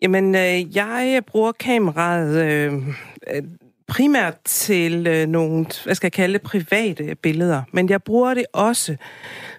[0.01, 2.73] Jamen, øh, jeg bruger kameraet øh,
[3.88, 7.62] primært til øh, nogle, hvad skal jeg kalde private billeder.
[7.71, 8.95] Men jeg bruger det også,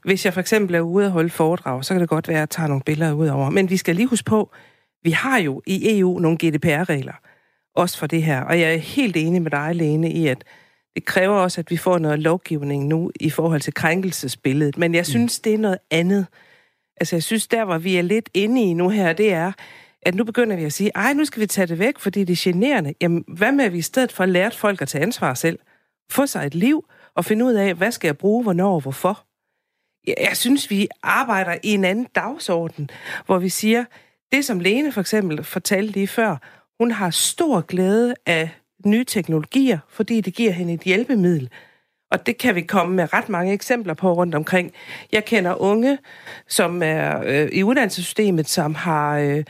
[0.04, 2.40] hvis jeg for eksempel er ude og holde foredrag, så kan det godt være, at
[2.40, 3.50] jeg tager nogle billeder ud over.
[3.50, 4.50] Men vi skal lige huske på,
[5.02, 7.12] vi har jo i EU nogle GDPR-regler,
[7.76, 8.40] også for det her.
[8.40, 10.44] Og jeg er helt enig med dig, Lene, i, at
[10.94, 14.78] det kræver også, at vi får noget lovgivning nu i forhold til krænkelsesbilledet.
[14.78, 16.26] Men jeg synes, det er noget andet.
[17.00, 19.52] Altså, jeg synes, der hvor vi er lidt inde i nu her, det er,
[20.06, 22.32] at nu begynder vi at sige, ej, nu skal vi tage det væk, fordi det
[22.32, 22.94] er generende.
[23.00, 25.58] Jamen, hvad med, at vi i stedet for lært folk at tage ansvar selv?
[26.10, 29.24] Få sig et liv og finde ud af, hvad skal jeg bruge, hvornår og hvorfor?
[30.06, 32.90] Jeg synes, vi arbejder i en anden dagsorden,
[33.26, 33.84] hvor vi siger,
[34.32, 36.36] det som Lene for eksempel fortalte lige før,
[36.80, 38.50] hun har stor glæde af
[38.86, 41.50] nye teknologier, fordi det giver hende et hjælpemiddel.
[42.10, 44.72] Og det kan vi komme med ret mange eksempler på rundt omkring.
[45.12, 45.98] Jeg kender unge,
[46.48, 49.44] som er øh, i uddannelsessystemet, som har øh,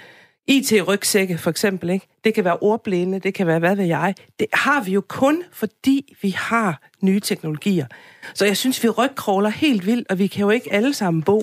[0.48, 1.90] IT-rygsække for eksempel.
[1.90, 2.08] Ikke?
[2.24, 4.14] Det kan være ordblinde, det kan være hvad ved jeg.
[4.38, 7.86] Det har vi jo kun, fordi vi har nye teknologier.
[8.34, 11.42] Så jeg synes, vi rygkråler helt vildt, og vi kan jo ikke alle sammen bo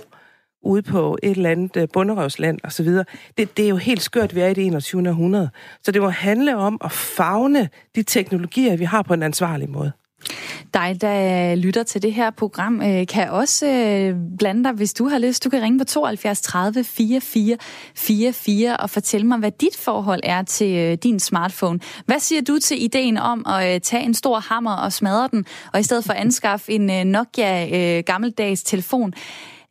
[0.63, 2.87] ude på et eller andet øh, bunderøvsland osv.
[3.37, 5.09] Det, det er jo helt skørt, vi er i det 21.
[5.09, 5.49] århundrede.
[5.83, 9.91] Så det må handle om at fagne de teknologier, vi har på en ansvarlig måde.
[10.73, 15.07] Dig, der lytter til det her program, øh, kan også øh, blande dig, hvis du
[15.07, 15.43] har lyst.
[15.43, 17.57] Du kan ringe på 72 30 44
[17.95, 21.79] 44 og fortælle mig, hvad dit forhold er til øh, din smartphone.
[22.05, 25.79] Hvad siger du til ideen om at tage en stor hammer og smadre den, og
[25.79, 29.13] i stedet for anskaffe en Nokia gammeldags telefon?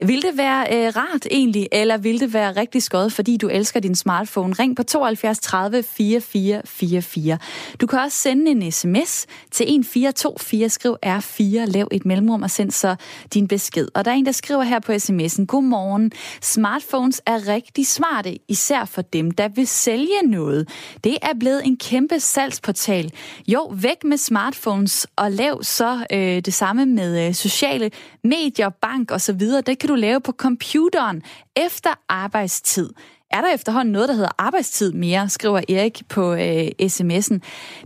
[0.06, 3.80] Vil det være øh, rart egentlig, eller vil det være rigtig skød, fordi du elsker
[3.80, 4.54] din smartphone?
[4.58, 7.38] Ring på 72 30 44 44.
[7.80, 12.70] Du kan også sende en sms til 1424, skriv R4, lav et mellemrum og send
[12.70, 12.96] så
[13.34, 13.88] din besked.
[13.94, 16.12] Og der er en, der skriver her på sms'en, Godmorgen.
[16.40, 20.68] Smartphones er rigtig smarte, især for dem, der vil sælge noget.
[21.04, 23.12] Det er blevet en kæmpe salgsportal.
[23.48, 27.90] Jo, væk med smartphones og lav så øh, det samme med øh, sociale
[28.24, 29.40] medier, bank osv.
[29.40, 31.22] Det kan du lave på computeren
[31.56, 32.90] efter arbejdstid.
[33.30, 37.38] Er der efterhånden noget, der hedder arbejdstid mere, skriver Erik på øh, sms'en.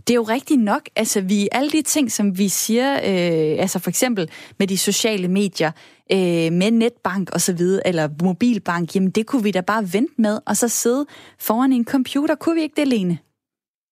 [0.07, 3.79] Det er jo rigtigt nok, altså vi, alle de ting, som vi siger, øh, altså
[3.79, 5.71] for eksempel med de sociale medier,
[6.11, 10.13] øh, med netbank og så videre, eller mobilbank, jamen det kunne vi da bare vente
[10.17, 11.05] med, og så sidde
[11.39, 12.35] foran en computer.
[12.35, 13.17] Kunne vi ikke det, Lene?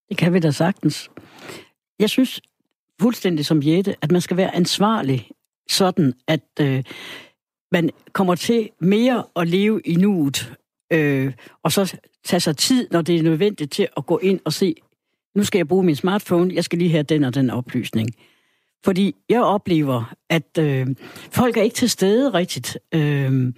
[0.10, 1.10] Det kan vi da sagtens.
[1.99, 2.41] Jeg synes
[3.01, 5.30] fuldstændig som Jette, at man skal være ansvarlig,
[5.69, 6.84] sådan at øh,
[7.75, 10.53] man kommer til mere at leve i nuet,
[10.93, 11.33] øh,
[11.63, 14.75] og så tage sig tid, når det er nødvendigt til at gå ind og se,
[15.35, 18.09] nu skal jeg bruge min smartphone, jeg skal lige have den og den oplysning.
[18.83, 20.88] Fordi jeg oplever, at øh,
[21.31, 22.77] folk er ikke til stede rigtigt.
[22.93, 23.53] Øh,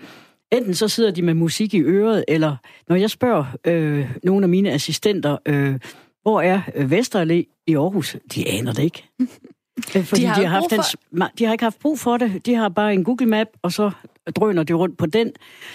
[0.52, 2.56] enten så sidder de med musik i øret, eller
[2.90, 5.80] når jeg spørger øh, nogle af mine assistenter, øh,
[6.22, 8.16] hvor er øh, Vesterallé i Aarhus?
[8.36, 9.10] De aner det ikke.
[9.96, 11.16] Øh, fordi de har, de har, haft for...
[11.16, 12.46] en, de har ikke haft brug for det.
[12.46, 13.92] De har bare en Google Map, og så
[14.36, 15.32] drøner de rundt på den.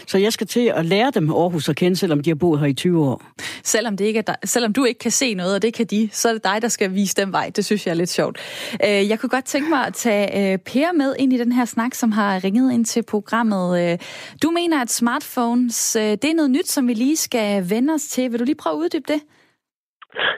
[0.06, 2.66] Så jeg skal til at lære dem Aarhus at kende, selvom de har boet her
[2.66, 3.22] i 20 år.
[3.62, 6.08] Selvom, det ikke er dig, selvom du ikke kan se noget, og det kan de,
[6.12, 7.50] så er det dig, der skal vise dem vej.
[7.56, 8.38] Det synes jeg er lidt sjovt.
[8.84, 11.64] Øh, jeg kunne godt tænke mig at tage øh, Per med ind i den her
[11.64, 14.00] snak, som har ringet ind til programmet.
[14.42, 18.32] Du mener, at smartphones, det er noget nyt, som vi lige skal vende os til.
[18.32, 19.20] Vil du lige prøve at uddybe det?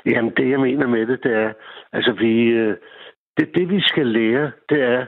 [0.07, 1.51] Jamen, det jeg mener med det, det er,
[1.93, 2.33] altså vi,
[3.37, 5.07] det, det vi skal lære, det er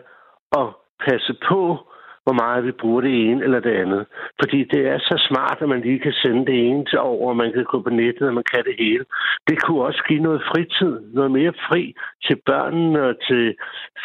[0.61, 0.69] at
[1.07, 1.61] passe på,
[2.25, 4.07] hvor meget vi bruger det ene eller det andet.
[4.41, 7.37] Fordi det er så smart, at man lige kan sende det ene til over, og
[7.37, 9.05] man kan gå på nettet, og man kan det hele.
[9.49, 11.95] Det kunne også give noget fritid, noget mere fri
[12.27, 13.45] til børnene og til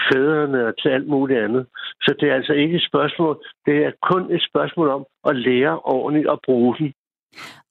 [0.05, 1.65] fædrene og til alt muligt andet.
[2.01, 3.33] Så det er altså ikke et spørgsmål,
[3.65, 6.93] det er kun et spørgsmål om at lære ordentligt at bruge den.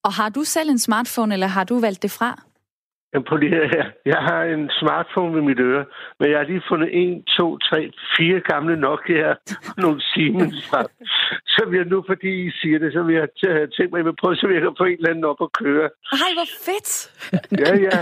[0.05, 2.50] Og har du selv en smartphone, eller har du valgt det fra?
[3.29, 3.85] På det her.
[4.07, 5.85] Jeg har en smartphone ved mit øre,
[6.21, 9.35] men jeg har lige fundet en, to, tre, fire gamle Nokia
[9.77, 10.71] nogle Siemens
[11.71, 13.29] vi nu, fordi I siger det, så vil jeg
[13.77, 15.89] tænke mig, at prøve, så vil jeg få en eller anden op at køre.
[16.13, 16.91] Ej, hvor fedt!
[17.63, 17.99] ja, ja.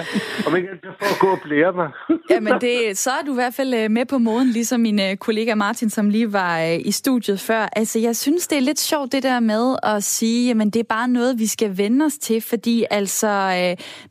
[0.46, 1.90] Om ikke jeg får at gå og blære mig.
[2.30, 5.16] Jamen, det, så er du i hvert fald øh, med på måden, ligesom min øh,
[5.16, 7.68] kollega Martin, som lige var øh, i studiet før.
[7.76, 10.90] Altså, jeg synes, det er lidt sjovt, det der med at sige, at det er
[10.98, 13.26] bare noget, vi skal vende os til, fordi altså,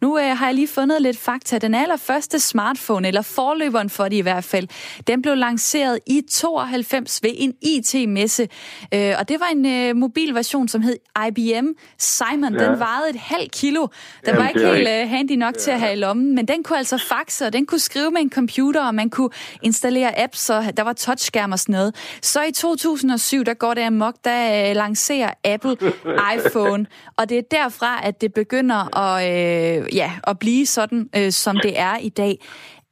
[0.01, 1.57] nu har jeg lige fundet lidt fakta.
[1.57, 4.67] Den allerførste smartphone, eller forløberen for det i hvert fald,
[5.07, 8.47] den blev lanceret i 92 ved en IT-messe.
[8.91, 10.95] Og det var en mobilversion, som hed
[11.27, 12.53] IBM Simon.
[12.53, 12.69] Ja.
[12.69, 13.81] Den vejede et halvt kilo.
[13.81, 13.89] Den
[14.27, 15.59] Jamen, var ikke helt handy nok ja.
[15.59, 18.21] til at have i lommen, men den kunne altså faxe, og den kunne skrive med
[18.21, 19.29] en computer, og man kunne
[19.63, 21.95] installere apps, og der var touchskærm og sådan noget.
[22.21, 25.77] Så i 2007, der går det amok, der øh, lancerer Apple
[26.35, 26.85] iPhone,
[27.17, 31.55] og det er derfra, at det begynder at, øh, ja, at blive sådan, øh, som
[31.65, 32.33] det er i dag.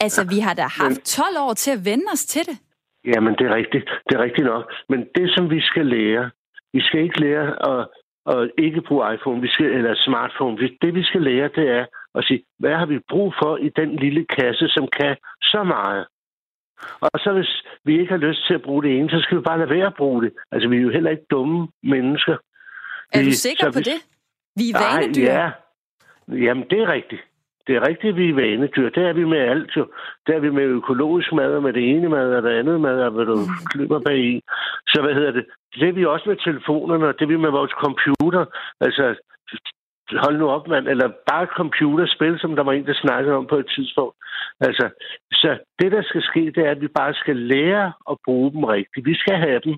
[0.06, 2.58] Altså, vi har da haft 12 år til at vende os til det.
[3.12, 3.88] Jamen, det er rigtigt.
[4.08, 4.63] Det er rigtigt nok.
[4.91, 6.24] Men det, som vi skal lære,
[6.76, 7.82] vi skal ikke lære at,
[8.34, 10.56] at ikke bruge iPhone vi skal, eller smartphone.
[10.82, 11.86] Det, vi skal lære, det er
[12.17, 16.06] og sige, hvad har vi brug for i den lille kasse, som kan så meget?
[17.02, 17.52] Og så hvis
[17.86, 19.88] vi ikke har lyst til at bruge det ene, så skal vi bare lade være
[19.88, 20.32] at bruge det.
[20.52, 22.36] Altså, vi er jo heller ikke dumme mennesker.
[23.13, 24.00] Er vi, du sikker på vi, det?
[24.56, 25.24] Vi er vanedyr.
[25.24, 25.52] ja.
[26.45, 27.21] Jamen, det er rigtigt.
[27.67, 28.89] Det er rigtigt, at vi er vanedyr.
[28.89, 29.88] Det er vi med alt jo.
[30.28, 32.99] Det er vi med økologisk mad, og med det ene mad, og det andet mad,
[33.01, 33.38] og hvad du
[33.71, 34.41] klipper bag i.
[34.88, 35.45] Så hvad hedder det?
[35.75, 38.45] Det er vi også med telefonerne, og det er vi med vores computer.
[38.82, 39.15] Altså,
[40.23, 40.88] hold nu op, mand.
[40.88, 44.15] Eller bare computerspil, som der var en, der snakkede om på et tidspunkt.
[44.60, 44.89] Altså,
[45.32, 48.63] så det, der skal ske, det er, at vi bare skal lære at bruge dem
[48.63, 49.06] rigtigt.
[49.06, 49.75] Vi skal have dem.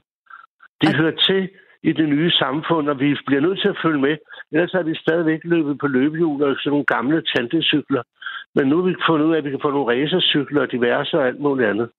[0.81, 1.49] De hører til
[1.83, 4.17] i det nye samfund, og vi bliver nødt til at følge med.
[4.51, 8.03] Ellers har vi stadigvæk løbet på løbehjul og sådan nogle gamle tantecykler.
[8.55, 11.17] Men nu har vi fundet ud af, at vi kan få nogle racercykler og diverse
[11.17, 11.89] og alt muligt andet.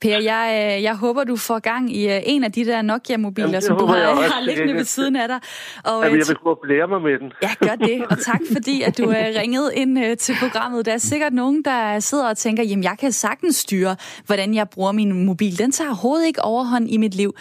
[0.00, 3.60] Per, jeg, øh, jeg håber, du får gang i øh, en af de der Nokia-mobiler,
[3.60, 5.40] som du har, har liggende ved siden af dig.
[5.84, 7.32] Og, Jamen, jeg vil kunne blære mig med den.
[7.42, 8.06] Ja, gør det.
[8.10, 10.86] Og tak, fordi at du er ringet ind til programmet.
[10.86, 14.68] Der er sikkert nogen, der sidder og tænker, jamen, jeg kan sagtens styre, hvordan jeg
[14.68, 15.58] bruger min mobil.
[15.58, 17.34] Den tager overhovedet ikke overhånd i mit liv.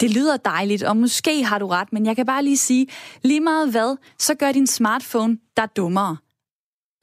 [0.00, 2.86] Det lyder dejligt, og måske har du ret, men jeg kan bare lige sige,
[3.22, 6.16] lige meget hvad, så gør din smartphone dig dummere.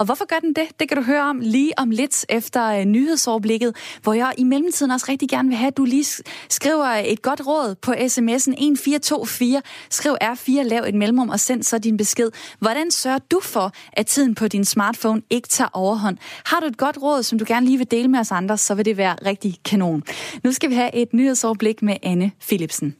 [0.01, 0.79] Og hvorfor gør den det?
[0.79, 4.91] Det kan du høre om lige om lidt efter øh, nyhedsoverblikket, hvor jeg i mellemtiden
[4.91, 9.61] også rigtig gerne vil have, at du lige skriver et godt råd på sms'en 1424.
[9.89, 12.29] Skriv R4, lav et mellemrum og send så din besked.
[12.59, 16.17] Hvordan sørger du for, at tiden på din smartphone ikke tager overhånd?
[16.45, 18.75] Har du et godt råd, som du gerne lige vil dele med os andre, så
[18.75, 20.03] vil det være rigtig kanon.
[20.43, 22.95] Nu skal vi have et nyhedsoverblik med Anne Philipsen.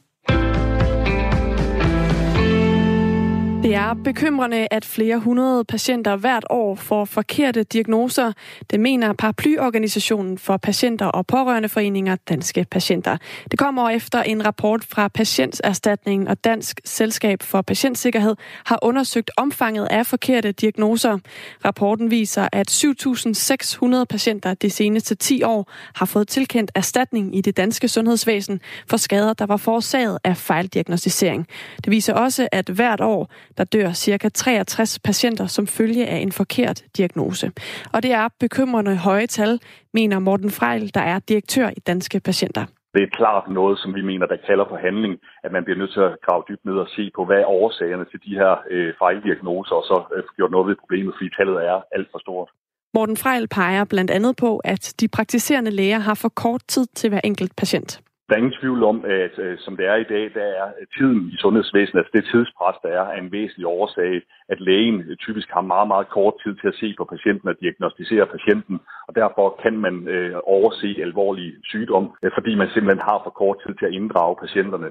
[3.72, 8.32] Det er bekymrende, at flere hundrede patienter hvert år får forkerte diagnoser.
[8.70, 13.16] Det mener paraplyorganisationen for patienter og pårørendeforeninger Danske Patienter.
[13.50, 19.88] Det kommer efter en rapport fra Patienterstatningen og Dansk Selskab for Patientsikkerhed har undersøgt omfanget
[19.90, 21.18] af forkerte diagnoser.
[21.64, 27.56] Rapporten viser, at 7.600 patienter de seneste 10 år har fået tilkendt erstatning i det
[27.56, 31.46] danske sundhedsvæsen for skader, der var forårsaget af fejldiagnostisering.
[31.84, 33.30] Det viser også, at hvert år
[33.62, 34.28] der dør ca.
[34.28, 37.46] 63 patienter som følge af en forkert diagnose.
[37.94, 39.60] Og det er bekymrende høje tal,
[39.94, 42.64] mener Morten Frejl, der er direktør i Danske Patienter.
[42.94, 45.92] Det er klart noget, som vi mener, der kalder for handling, at man bliver nødt
[45.92, 48.92] til at grave dybt ned og se på, hvad er årsagerne til de her øh,
[48.98, 52.48] fejldiagnoser, og så øh, gjort noget ved problemet, fordi tallet er alt for stort.
[52.94, 57.08] Morten Frejl peger blandt andet på, at de praktiserende læger har for kort tid til
[57.10, 57.90] hver enkelt patient.
[58.32, 60.66] Der er ingen tvivl om, at øh, som det er i dag, der er
[60.96, 64.12] tiden i sundhedsvæsenet, altså det tidspres, der er, er en væsentlig årsag,
[64.52, 67.56] at lægen øh, typisk har meget, meget kort tid til at se på patienten og
[67.60, 68.76] diagnostisere patienten,
[69.08, 73.58] og derfor kan man øh, overse alvorlige sygdom, øh, fordi man simpelthen har for kort
[73.64, 74.90] tid til at inddrage patienterne.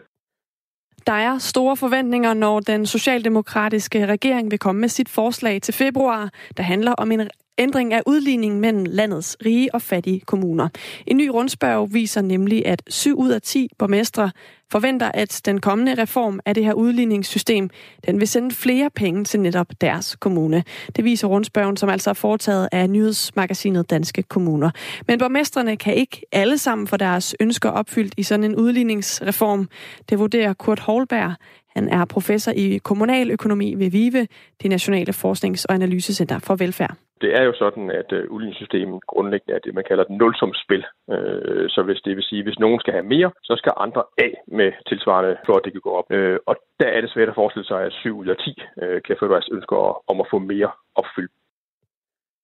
[1.10, 6.30] Der er store forventninger, når den socialdemokratiske regering vil komme med sit forslag til februar,
[6.58, 7.22] der handler om en
[7.62, 10.70] ændring af udligningen mellem landets rige og fattige kommuner.
[11.08, 14.32] En ny rundspørg viser nemlig, at 7 ud af 10 borgmestre
[14.72, 17.70] forventer, at den kommende reform af det her udligningssystem,
[18.06, 20.64] den vil sende flere penge til netop deres kommune.
[20.96, 24.70] Det viser rundspørgen, som altså er foretaget af nyhedsmagasinet Danske Kommuner.
[25.08, 29.70] Men borgmestrene kan ikke alle sammen få deres ønsker opfyldt i sådan en udligningsreform.
[30.10, 31.36] Det vurderer Kurt Holberg.
[31.76, 34.28] Han er professor i kommunaløkonomi ved VIVE,
[34.62, 39.56] det nationale forsknings- og analysecenter for velfærd det er jo sådan, at øh, udligningssystemet grundlæggende
[39.56, 40.84] er det, man kalder et nulsumsspil.
[41.14, 44.34] Øh, så hvis det vil sige, hvis nogen skal have mere, så skal andre af
[44.48, 46.08] med tilsvarende, for at det kan gå op.
[46.18, 48.62] Øh, og der er det svært at forestille sig, at 7 ud af 10
[49.08, 49.78] kan få deres ønsker
[50.12, 51.32] om at få mere opfyldt.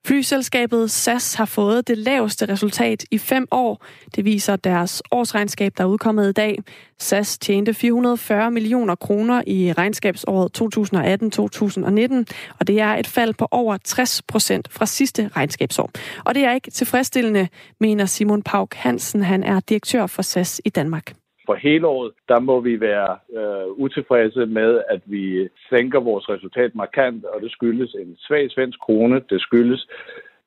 [0.08, 3.86] Flyselskabet SAS har fået det laveste resultat i fem år.
[4.15, 6.58] Det viser deres årsregnskab, der er udkommet i dag.
[7.00, 13.78] SAS tjente 440 millioner kroner i regnskabsåret 2018-2019, og det er et fald på over
[13.84, 15.91] 60 procent fra sidste regnskabsår.
[16.26, 17.48] Og det er ikke tilfredsstillende,
[17.80, 19.24] mener Simon Pauk Hansen.
[19.24, 21.13] Han er direktør for SAS i Danmark
[21.48, 26.76] for hele året, der må vi være øh, utilfredse med, at vi sænker vores resultat
[26.76, 29.22] markant, og det skyldes en svag svensk krone.
[29.30, 29.88] Det skyldes,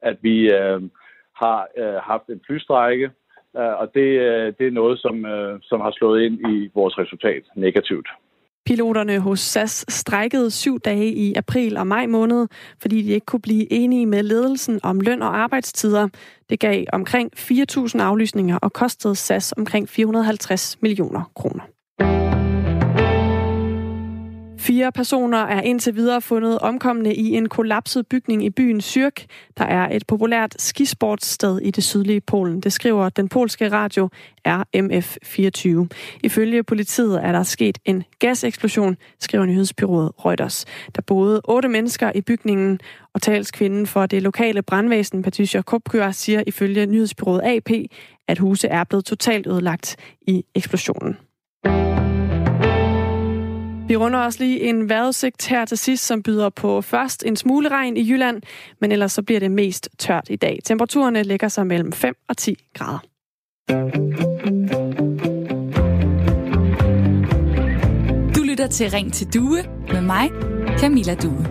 [0.03, 0.81] at vi øh,
[1.43, 3.11] har øh, haft en flystrække,
[3.57, 6.99] øh, og det, øh, det er noget, som, øh, som har slået ind i vores
[6.99, 8.09] resultat negativt.
[8.70, 12.48] Piloterne hos SAS strækkede syv dage i april og maj måned,
[12.80, 16.09] fordi de ikke kunne blive enige med ledelsen om løn og arbejdstider.
[16.50, 21.62] Det gav omkring 4.000 aflysninger og kostede SAS omkring 450 millioner kroner.
[24.70, 29.26] Fire personer er indtil videre fundet omkomne i en kollapset bygning i byen Zürich,
[29.59, 32.61] der er et populært skisportssted i det sydlige Polen.
[32.61, 34.09] Det skriver den polske radio
[34.48, 35.87] RMF24.
[36.22, 40.64] Ifølge politiet er der sket en gaseksplosion, skriver nyhedsbyrået Reuters.
[40.96, 42.80] Der boede otte mennesker i bygningen,
[43.14, 47.70] og talskvinden for det lokale brandvæsen, Patricia Kopkør, siger ifølge nyhedsbyrået AP,
[48.28, 51.16] at huse er blevet totalt ødelagt i eksplosionen.
[53.90, 57.68] Vi runder også lige en vejrudsigt her til sidst, som byder på først en smule
[57.68, 58.42] regn i Jylland,
[58.81, 60.59] men ellers så bliver det mest tørt i dag.
[60.64, 62.98] Temperaturerne ligger sig mellem 5 og 10 grader.
[68.35, 70.31] Du lytter til Ring til Due med mig,
[70.79, 71.46] Camilla Due.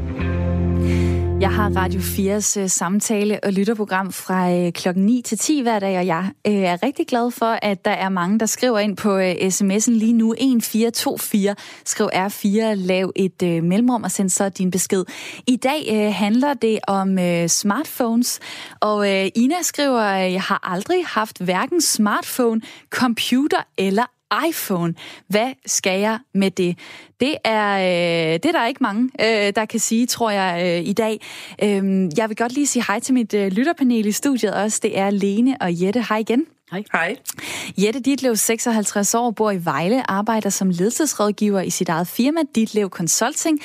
[1.42, 5.80] Jeg har Radio 4's øh, samtale- og lytterprogram fra øh, klokken 9 til 10 hver
[5.80, 8.98] dag, og jeg øh, er rigtig glad for, at der er mange, der skriver ind
[8.98, 11.56] på sms'en lige nu 1424.
[11.86, 15.06] Skriv R4, lav et mellemrum og send så din besked.
[15.48, 18.40] I dag handler det om smartphones,
[18.80, 24.19] og Ina skriver, jeg har aldrig haft hverken smartphone, computer eller
[24.50, 24.94] iPhone.
[25.28, 26.78] Hvad skal jeg med det?
[27.20, 30.90] Det er, øh, det er der ikke mange, øh, der kan sige, tror jeg, øh,
[30.90, 31.22] i dag.
[31.64, 34.80] Øh, jeg vil godt lige sige hej til mit øh, lytterpanel i studiet også.
[34.84, 36.06] Det er Lene og Jette.
[36.10, 36.46] Hej igen.
[36.72, 36.84] Hej.
[36.92, 37.16] Hej.
[37.78, 42.90] Jette Ditlev, 56 år, bor i Vejle, arbejder som ledelsesrådgiver i sit eget firma, Ditlev
[42.90, 43.60] Consulting.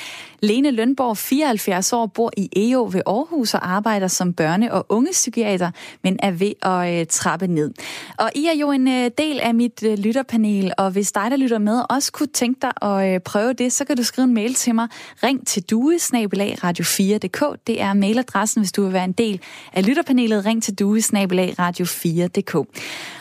[0.45, 5.71] Lene Lønborg, 74 år, bor i EO ved Aarhus og arbejder som børne- og ungepsykiater,
[6.03, 7.71] men er ved at øh, trappe ned.
[8.17, 11.37] Og I er jo en øh, del af mit øh, lytterpanel, og hvis dig, der
[11.37, 14.33] lytter med, også kunne tænke dig at øh, prøve det, så kan du skrive en
[14.33, 14.87] mail til mig.
[15.23, 17.59] Ring til due radio4.dk.
[17.67, 19.41] Det er mailadressen, hvis du vil være en del
[19.73, 20.45] af lytterpanelet.
[20.45, 22.67] Ring til due radio4.dk.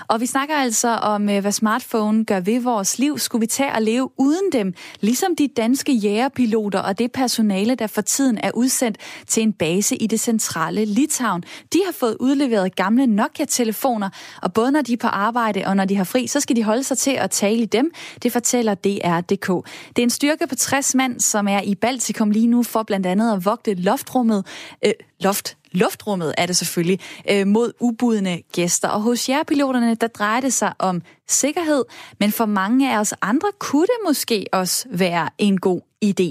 [0.09, 3.19] Og vi snakker altså om, øh, hvad smartphone gør ved vores liv.
[3.19, 4.75] Skulle vi tage at leve uden dem?
[5.01, 9.97] Ligesom de danske jægerpiloter og det personale, der for tiden er udsendt til en base
[9.97, 11.45] i det centrale Litauen.
[11.73, 14.11] De har fået udleveret gamle Nokia-telefoner,
[14.43, 16.63] og både når de er på arbejde og når de har fri, så skal de
[16.63, 17.91] holde sig til at tale i dem.
[18.23, 19.69] Det fortæller DR.dk.
[19.89, 23.07] Det er en styrke på 60 mand, som er i Baltikum lige nu for blandt
[23.07, 24.47] andet at vogte loftrummet,
[24.85, 26.99] øh, loft luftrummet er det selvfølgelig,
[27.33, 28.89] øh, mod ubudne gæster.
[28.89, 31.85] Og hos jer piloterne, der drejer det sig om sikkerhed,
[32.21, 36.29] men for mange af os andre kunne det måske også være en god idé.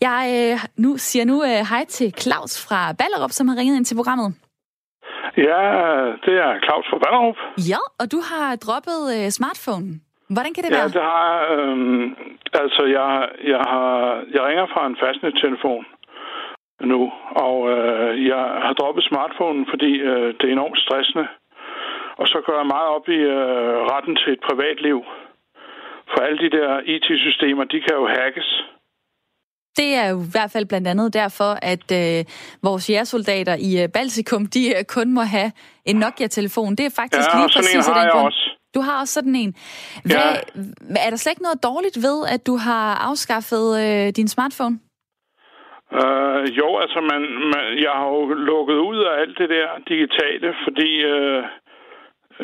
[0.00, 3.84] Jeg øh, nu siger nu øh, hej til Claus fra Ballerup, som har ringet ind
[3.84, 4.34] til programmet.
[5.36, 5.62] Ja,
[6.24, 7.38] det er Claus fra Ballerup.
[7.70, 9.88] Ja, og du har droppet øh, smartphone.
[10.34, 10.82] Hvordan kan det ja, være?
[10.82, 12.10] Ja, det har øh,
[12.62, 13.90] Altså, jeg, jeg, har,
[14.34, 15.84] jeg ringer fra en fastnet-telefon
[16.80, 17.12] nu.
[17.46, 21.26] Og øh, jeg har droppet smartphonen, fordi øh, det er enormt stressende.
[22.20, 24.98] Og så gør jeg meget op i øh, retten til et privatliv.
[26.10, 28.50] For alle de der IT-systemer, de kan jo hackes.
[29.76, 32.24] Det er jo i hvert fald blandt andet derfor, at øh,
[32.62, 35.52] vores jægersoldater i øh, Baltikum, de øh, kun må have
[35.84, 36.74] en Nokia-telefon.
[36.74, 38.26] Det er faktisk ja, lige præcis af den grund.
[38.26, 38.56] Også.
[38.74, 39.54] Du har også sådan en.
[40.04, 41.06] Hvad, ja.
[41.06, 44.78] Er der slet ikke noget dårligt ved, at du har afskaffet øh, din smartphone?
[45.98, 47.22] Uh, jo, altså man,
[47.52, 51.42] man, jeg har jo lukket ud af alt det der digitale, fordi uh,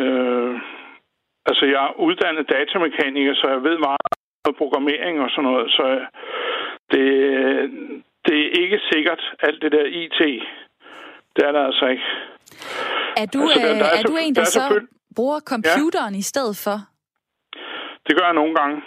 [0.03, 0.61] uh,
[1.49, 4.01] altså jeg er uddannet datamekaniker, så jeg ved meget
[4.49, 5.85] om programmering og sådan noget, så
[6.93, 7.07] det,
[8.27, 10.21] det er ikke sikkert alt det der IT.
[11.37, 12.07] Det er der altså ikke.
[13.17, 16.15] Er du, altså, der, der er, er så, du en, der, der så bruger computeren
[16.15, 16.19] ja.
[16.19, 16.77] i stedet for?
[18.07, 18.83] Det gør jeg nogle gange.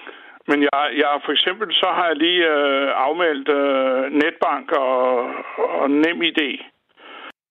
[0.49, 4.99] Men jeg, jeg for eksempel, så har jeg lige øh, afmeldt øh, netbank og,
[5.57, 6.49] og nem idé.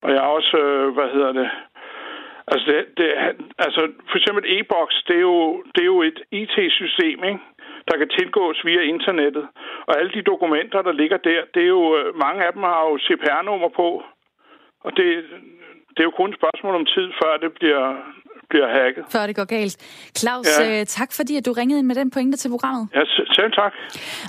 [0.03, 1.49] Og jeg har også, øh, hvad hedder det,
[2.47, 3.07] altså, det, det,
[3.57, 7.39] altså for eksempel e-boks, det er jo, det er jo et IT-system, ikke?
[7.87, 9.47] der kan tilgås via internettet.
[9.87, 12.81] Og alle de dokumenter, der ligger der, det er jo, øh, mange af dem har
[12.89, 14.03] jo CPR-nummer på.
[14.83, 15.07] Og det,
[15.89, 17.83] det er jo kun et spørgsmål om tid, før det bliver
[18.49, 19.03] bliver hacket.
[19.09, 19.77] Før det går galt.
[20.17, 20.79] Claus, ja.
[20.79, 22.87] øh, tak fordi at du ringede ind med den pointe til programmet.
[22.95, 23.01] Ja,
[23.35, 23.73] selv tak.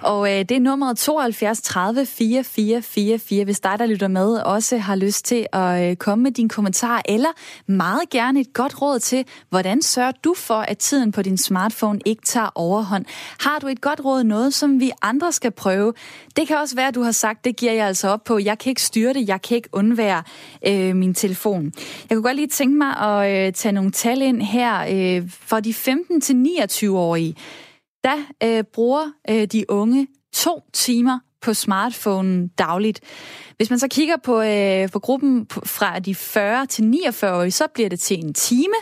[0.03, 4.97] Og øh, det er nummeret 72 30 4444, hvis dig, der lytter med, også har
[4.97, 7.29] lyst til at øh, komme med din kommentar, eller
[7.67, 12.01] meget gerne et godt råd til, hvordan sørger du for, at tiden på din smartphone
[12.07, 13.05] ikke tager overhånd?
[13.41, 15.93] Har du et godt råd, noget som vi andre skal prøve?
[16.37, 18.39] Det kan også være, at du har sagt, det giver jeg altså op på.
[18.39, 20.23] Jeg kan ikke styre det, jeg kan ikke undvære
[20.67, 21.73] øh, min telefon.
[22.11, 24.87] Jeg kunne godt lige tænke mig at øh, tage nogle tal ind her.
[24.91, 27.35] Øh, for de 15-29-årige,
[28.05, 33.01] der øh, bruger øh, de unge to timer på smartphonen dagligt.
[33.57, 37.89] Hvis man så kigger på, øh, på gruppen fra de 40 til 49-årige, så bliver
[37.89, 38.75] det til en time.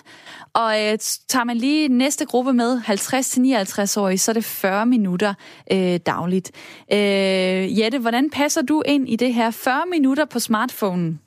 [0.52, 0.98] Og øh,
[1.28, 5.34] tager man lige næste gruppe med, 50 til 59-årige, så er det 40 minutter
[5.72, 6.50] øh, dagligt.
[6.92, 11.20] Øh, Jette, hvordan passer du ind i det her 40 minutter på smartphonen?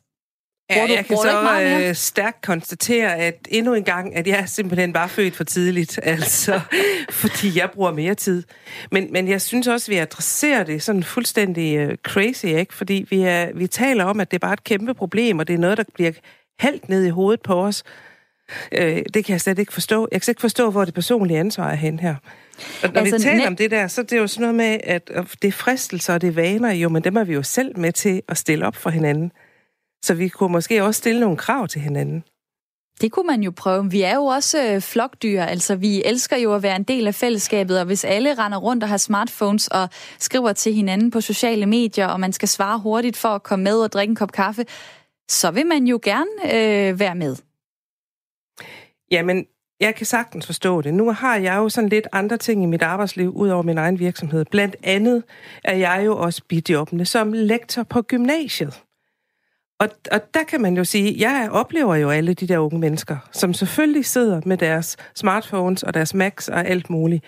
[0.76, 4.94] Ja, du, jeg kan så øh, stærkt konstatere, at endnu en gang, at jeg simpelthen
[4.94, 6.62] var født for tidligt, altså,
[7.10, 8.44] fordi jeg bruger mere tid.
[8.92, 12.74] Men, men jeg synes også, at vi adresserer det sådan fuldstændig uh, crazy, ikke?
[12.74, 15.54] Fordi vi, er, vi taler om, at det er bare et kæmpe problem, og det
[15.54, 16.12] er noget, der bliver
[16.60, 17.84] hældt ned i hovedet på os.
[18.72, 20.08] Øh, det kan jeg slet ikke forstå.
[20.12, 22.16] Jeg kan slet ikke forstå, hvor det personlige ansvar er hen her.
[22.84, 24.80] Og når altså, vi taler om det der, så det er jo sådan noget med,
[24.84, 25.12] at
[25.42, 27.92] det er fristelser og det er vaner, jo, men dem er vi jo selv med
[27.92, 29.32] til at stille op for hinanden.
[30.04, 32.24] Så vi kunne måske også stille nogle krav til hinanden.
[33.02, 33.92] Det kunne man jo prøve.
[33.92, 37.16] Vi er jo også øh, flokdyr, altså vi elsker jo at være en del af
[37.16, 39.90] fællesskabet, og hvis alle render rundt og har smartphones og
[40.20, 43.78] skriver til hinanden på sociale medier, og man skal svare hurtigt for at komme med
[43.78, 44.66] og drikke en kop kaffe,
[45.30, 47.36] så vil man jo gerne øh, være med.
[49.12, 49.46] Jamen,
[49.80, 50.94] jeg kan sagtens forstå det.
[50.94, 54.00] Nu har jeg jo sådan lidt andre ting i mit arbejdsliv, ud over min egen
[54.00, 54.46] virksomhed.
[54.46, 55.24] Blandt andet
[55.64, 58.82] er jeg jo også bijobbende som lektor på gymnasiet.
[59.82, 63.18] Og, og der kan man jo sige, jeg oplever jo alle de der unge mennesker,
[63.32, 67.24] som selvfølgelig sidder med deres smartphones og deres Macs og alt muligt.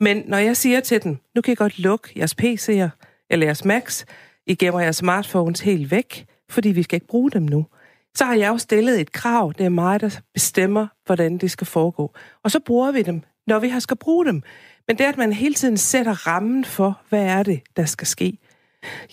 [0.00, 2.88] Men når jeg siger til dem, nu kan I godt lukke jeres PC'er
[3.30, 4.06] eller jeres Macs,
[4.46, 7.66] I gemmer jeres smartphones helt væk, fordi vi skal ikke bruge dem nu.
[8.14, 9.52] Så har jeg jo stillet et krav.
[9.58, 12.14] Det er mig, der bestemmer, hvordan det skal foregå.
[12.44, 14.42] Og så bruger vi dem, når vi har skal bruge dem.
[14.88, 18.06] Men det er, at man hele tiden sætter rammen for, hvad er det, der skal
[18.06, 18.38] ske.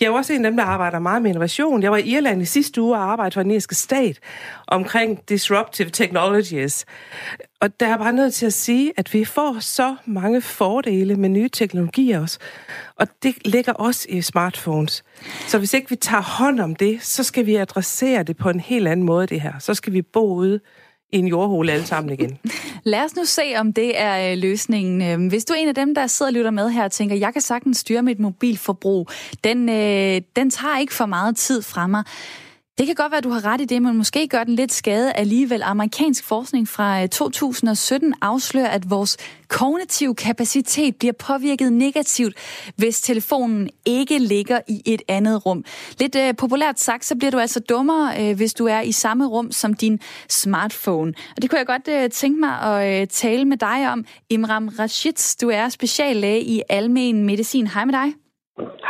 [0.00, 1.82] Jeg er også en af dem, der arbejder meget med innovation.
[1.82, 4.18] Jeg var i Irland i sidste uge og arbejdede for den irske stat
[4.66, 6.86] omkring disruptive technologies.
[7.60, 11.28] Og der er bare nødt til at sige, at vi får så mange fordele med
[11.28, 12.38] nye teknologier også.
[12.96, 15.04] Og det ligger også i smartphones.
[15.46, 18.60] Så hvis ikke vi tager hånd om det, så skal vi adressere det på en
[18.60, 19.52] helt anden måde, det her.
[19.58, 20.60] Så skal vi bo ude
[21.12, 22.38] i en jordhule alle sammen igen.
[22.84, 25.02] Lad os nu se, om det er øh, løsningen.
[25.02, 27.16] Øhm, hvis du er en af dem, der sidder og lytter med her og tænker,
[27.16, 29.08] jeg kan sagtens styre mit mobilforbrug,
[29.44, 32.04] den, øh, den tager ikke for meget tid fra mig,
[32.78, 34.72] det kan godt være, at du har ret i det, men måske gør den lidt
[34.72, 35.62] skade alligevel.
[35.62, 39.16] Amerikansk forskning fra øh, 2017 afslører, at vores
[39.48, 42.36] kognitive kapacitet bliver påvirket negativt,
[42.76, 45.64] hvis telefonen ikke ligger i et andet rum.
[46.00, 49.26] Lidt øh, populært sagt, så bliver du altså dummere, øh, hvis du er i samme
[49.26, 51.14] rum som din smartphone.
[51.36, 54.04] Og det kunne jeg godt øh, tænke mig at øh, tale med dig om.
[54.30, 57.66] Imram Rashid, du er speciallæge i almen medicin.
[57.66, 58.25] Hej med dig.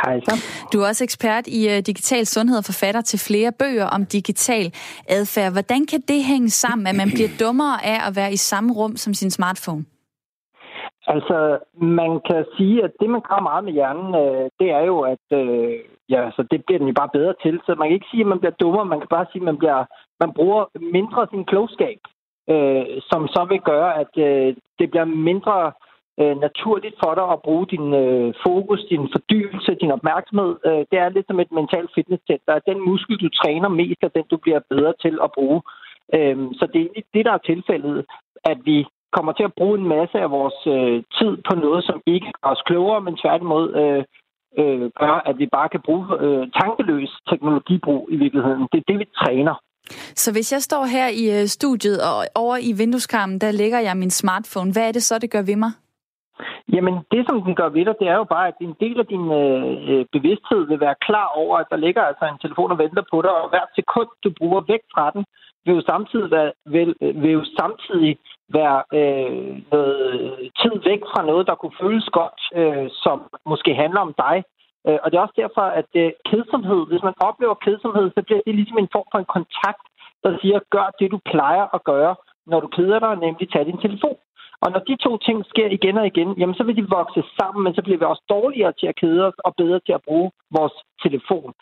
[0.03, 0.33] Hej så.
[0.73, 4.65] Du er også ekspert i uh, digital sundhed og forfatter til flere bøger om digital
[5.09, 5.51] adfærd.
[5.51, 8.95] Hvordan kan det hænge sammen, at man bliver dummere af at være i samme rum
[8.95, 9.85] som sin smartphone?
[11.13, 11.37] Altså,
[11.81, 15.25] man kan sige, at det, man gør meget med hjernen, øh, det er jo, at
[15.39, 15.73] øh,
[16.09, 17.59] ja, så det bliver den jo bare bedre til.
[17.65, 19.57] Så man kan ikke sige, at man bliver dummere, man kan bare sige, at man,
[19.57, 19.79] bliver,
[20.19, 20.61] man bruger
[20.97, 21.99] mindre sin klogskab,
[22.53, 25.71] øh, som så vil gøre, at øh, det bliver mindre
[26.21, 30.53] øh, naturligt for dig at bruge din øh, fokus, din fordybelse, din opmærksomhed.
[30.67, 32.65] Øh, det er lidt som et mentalt fitnesscenter.
[32.71, 35.61] Den muskel, du træner mest, er den, du bliver bedre til at bruge.
[36.15, 38.05] Øh, så det er det, der er tilfældet,
[38.51, 38.77] at vi
[39.15, 42.49] kommer til at bruge en masse af vores øh, tid på noget, som ikke gør
[42.49, 44.03] os klogere, men tværtimod øh,
[44.61, 48.63] øh, gør, at vi bare kan bruge øh, tankeløs teknologibrug i virkeligheden.
[48.71, 49.55] Det er det, vi træner.
[50.15, 53.97] Så hvis jeg står her i øh, studiet og over i vindueskarmen, der lægger jeg
[53.97, 55.71] min smartphone, hvad er det så, det gør ved mig?
[56.73, 59.07] Jamen, det som den gør ved dig, det er jo bare, at en del af
[59.13, 63.03] din øh, bevidsthed vil være klar over, at der ligger altså en telefon og venter
[63.11, 65.25] på dig, og hvert sekund, du bruger væk fra den,
[65.65, 68.17] vil jo samtidig være, vil, øh, vil jo samtidig
[68.49, 70.05] være øh, noget
[70.61, 74.43] tid væk fra noget, der kunne føles godt, øh, som måske handler om dig.
[74.87, 78.41] Øh, og det er også derfor, at øh, kedsomhed, hvis man oplever kedsomhed, så bliver
[78.45, 79.83] det ligesom en form for en kontakt,
[80.23, 82.15] der siger, gør det, du plejer at gøre,
[82.51, 84.17] når du keder dig, nemlig tage din telefon.
[84.63, 87.63] Og når de to ting sker igen og igen, jamen så vil de vokse sammen,
[87.63, 90.31] men så bliver vi også dårligere til at kede os og bedre til at bruge
[90.57, 91.53] vores telefon.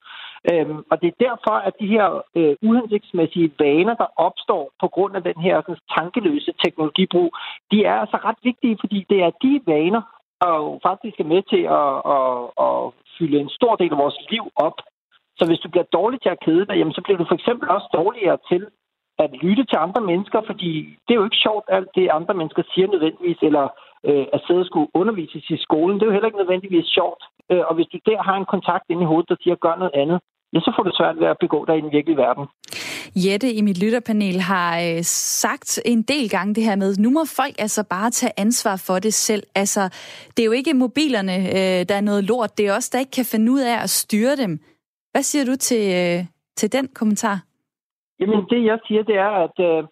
[0.52, 5.16] Øhm, og det er derfor, at de her øh, uhensigtsmæssige vaner, der opstår på grund
[5.16, 7.30] af den her sådan, tankeløse teknologibrug,
[7.72, 10.02] de er altså ret vigtige, fordi det er de vaner,
[10.42, 12.30] der jo faktisk er med til at, at,
[12.68, 12.78] at
[13.18, 14.78] fylde en stor del af vores liv op.
[15.38, 17.70] Så hvis du bliver dårlig til at kede dig, jamen, så bliver du for eksempel
[17.70, 18.62] også dårligere til
[19.24, 20.72] at lytte til andre mennesker, fordi
[21.06, 23.66] det er jo ikke sjovt, alt det andre mennesker siger nødvendigvis, eller
[24.10, 25.96] øh, at sidde og skulle undervises i skolen.
[25.96, 27.24] Det er jo heller ikke nødvendigvis sjovt.
[27.52, 29.96] Øh, og hvis du der har en kontakt inde i hovedet, der siger, gør noget
[30.02, 30.20] andet,
[30.54, 32.46] ja, så får du svært ved at begå dig i den virkelige verden.
[33.26, 37.22] Jette i mit lytterpanel har øh, sagt en del gange det her med, nu må
[37.38, 39.44] folk altså bare tage ansvar for det selv.
[39.56, 39.82] Altså,
[40.38, 42.58] det er jo ikke mobilerne, øh, der er noget lort.
[42.58, 44.60] Det er os, der ikke kan finde ud af at styre dem.
[45.12, 46.26] Hvad siger du til, øh,
[46.58, 47.40] til den kommentar?
[48.20, 49.84] Jamen, det jeg siger, det er, at øh,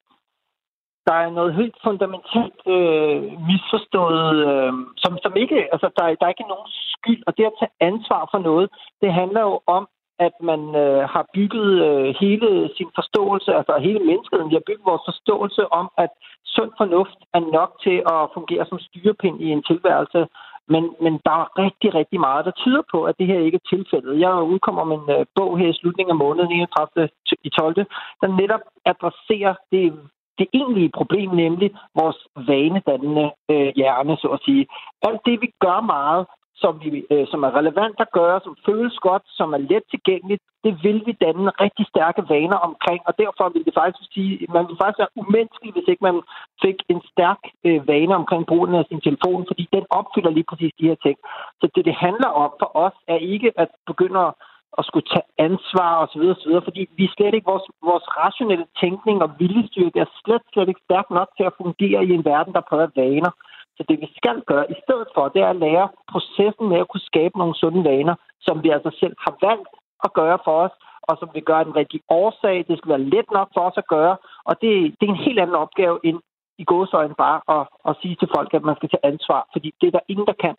[1.07, 6.36] der er noget helt fundamentalt øh, misforstået, øh, som, som ikke, altså der, der er
[6.36, 8.69] ikke nogen skyld, og det at tage ansvar for noget,
[9.01, 9.88] det handler jo om,
[10.19, 14.89] at man øh, har bygget øh, hele sin forståelse, altså hele menneskeheden, vi har bygget
[14.91, 16.11] vores forståelse om, at
[16.55, 20.19] sund fornuft er nok til at fungere som styrepind i en tilværelse,
[20.68, 23.76] men, men der er rigtig, rigtig meget, der tyder på, at det her ikke er
[23.76, 24.20] tilfældet.
[24.20, 27.09] Jeg udkommer med en øh, bog her i slutningen af måneden, 31.
[27.43, 27.76] i 12.,
[28.22, 29.93] der netop adresserer det
[30.39, 31.70] det egentlige problem, nemlig
[32.01, 34.68] vores vanedannende øh, hjerne, så at sige.
[35.07, 36.26] Alt det, vi gør meget,
[36.62, 40.43] som, vi, øh, som er relevant at gøre, som føles godt, som er let tilgængeligt,
[40.64, 44.68] det vil vi danne rigtig stærke vaner omkring, og derfor vil det faktisk sige, man
[44.68, 46.22] vil faktisk være umenneskelig, hvis ikke man
[46.64, 50.74] fik en stærk øh, vane omkring brugen af sin telefon, fordi den opfylder lige præcis
[50.80, 51.18] de her ting.
[51.60, 54.34] Så det, det handler om for os, er ikke at begynde at
[54.80, 56.24] at skulle tage ansvar osv.
[56.34, 56.54] osv.
[56.68, 61.08] Fordi vi slet ikke, vores, vores rationelle tænkning og viljestyrke er slet, slet ikke stærk
[61.18, 63.32] nok til at fungere i en verden, der prøver vaner.
[63.78, 66.89] Så det vi skal gøre i stedet for, det er at lære processen med at
[66.89, 68.15] kunne skabe nogle sunde vaner,
[68.45, 69.69] som vi altså selv har valgt
[70.05, 70.76] at gøre for os,
[71.09, 72.57] og som vi gør en rigtig årsag.
[72.67, 74.15] Det skal være let nok for os at gøre,
[74.49, 76.19] og det, det er en helt anden opgave end
[76.57, 79.88] i gåsøjne bare at, at sige til folk, at man skal tage ansvar, fordi det
[79.88, 80.55] er der ingen, der kan.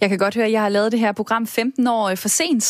[0.00, 2.28] Jeg kan godt høre, at jeg har lavet det her program 15 år øh, for
[2.28, 2.66] sent.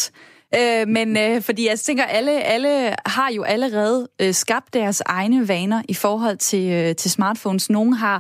[0.61, 2.73] Øh, men øh, fordi jeg tænker, alle, alle
[3.17, 7.71] har jo allerede øh, skabt deres egne vaner i forhold til, øh, til smartphones.
[7.71, 8.19] Nogle har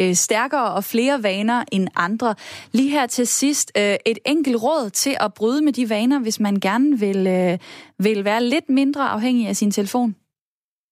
[0.00, 2.34] øh, stærkere og flere vaner end andre.
[2.72, 6.40] Lige her til sidst, øh, et enkelt råd til at bryde med de vaner, hvis
[6.40, 7.58] man gerne vil, øh,
[8.06, 10.14] vil være lidt mindre afhængig af sin telefon.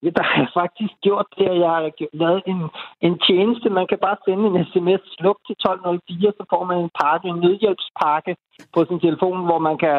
[0.04, 1.82] Ja, der har jeg faktisk gjort det, at jeg har
[2.22, 2.60] lavet en,
[3.06, 3.76] en tjeneste.
[3.80, 7.40] Man kan bare sende en sms sluk til 1204, så får man en pakke, en
[7.44, 8.32] nødhjælpspakke
[8.74, 9.98] på sin telefon, hvor man kan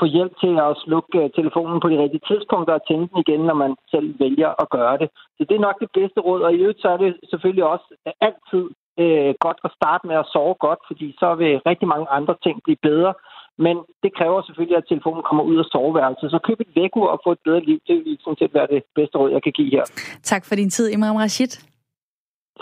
[0.00, 3.42] få hjælp til at slukke øh, telefonen på de rigtige tidspunkter og tænde den igen,
[3.48, 5.08] når man selv vælger at gøre det.
[5.36, 7.86] Så det er nok det bedste råd, og i øvrigt så er det selvfølgelig også
[8.28, 8.64] altid
[9.02, 12.56] øh, godt at starte med at sove godt, fordi så vil rigtig mange andre ting
[12.64, 13.14] blive bedre.
[13.58, 16.30] Men det kræver selvfølgelig, at telefonen kommer ud af soveværelset.
[16.30, 17.78] Så køb et vækkeur og få et bedre liv.
[17.88, 19.84] Det vil sådan set være det bedste råd, jeg kan give her.
[20.22, 21.73] Tak for din tid, Imam Rashid.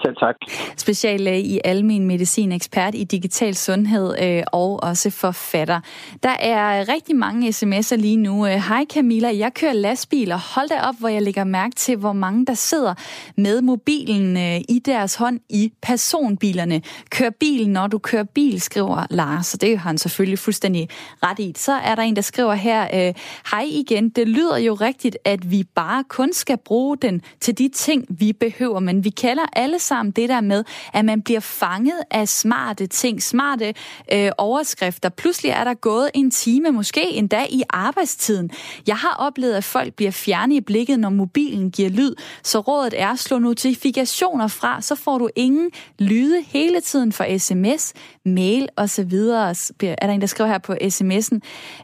[0.00, 0.36] Selv tak.
[0.76, 5.80] Speciallæge i almen medicin, ekspert i digital sundhed øh, og også forfatter.
[6.22, 8.46] Der er rigtig mange sms'er lige nu.
[8.46, 11.96] Øh, hej Camilla, jeg kører lastbil, og Hold da op, hvor jeg lægger mærke til,
[11.96, 12.94] hvor mange der sidder
[13.36, 16.82] med mobilen øh, i deres hånd i personbilerne.
[17.10, 19.54] Kør bil, når du kører bil, skriver Lars.
[19.54, 20.88] Og det har han selvfølgelig fuldstændig
[21.22, 21.52] ret i.
[21.56, 23.14] Så er der en, der skriver her, øh,
[23.50, 27.68] hej igen, det lyder jo rigtigt, at vi bare kun skal bruge den til de
[27.68, 32.02] ting, vi behøver, men vi kalder alle sammen det der med, at man bliver fanget
[32.10, 33.74] af smarte ting, smarte
[34.12, 35.08] øh, overskrifter.
[35.08, 38.50] Pludselig er der gået en time, måske endda i arbejdstiden.
[38.86, 42.94] Jeg har oplevet, at folk bliver fjernet i blikket, når mobilen giver lyd, så rådet
[43.00, 47.92] er at slå notifikationer fra, så får du ingen lyde hele tiden for sms,
[48.24, 49.12] mail osv.
[49.12, 51.38] Er der en, der skriver her på sms'en.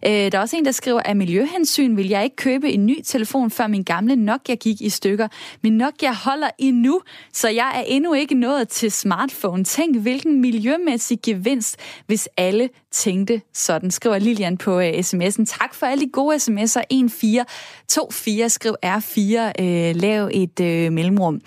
[0.07, 3.01] Øh, der er også en, der skriver, at miljøhensyn vil jeg ikke købe en ny
[3.05, 5.29] telefon, før min gamle Nokia gik i stykker.
[5.63, 7.01] Min Nokia holder endnu,
[7.33, 9.65] så jeg er endnu ikke nået til smartphone.
[9.65, 11.77] Tænk, hvilken miljømæssig gevinst,
[12.07, 15.45] hvis alle tænkte sådan, skriver Lilian på øh, sms'en.
[15.45, 16.83] Tak for alle de gode sms'er.
[16.91, 21.41] 1424, skriv R4, øh, lav et øh, mellemrum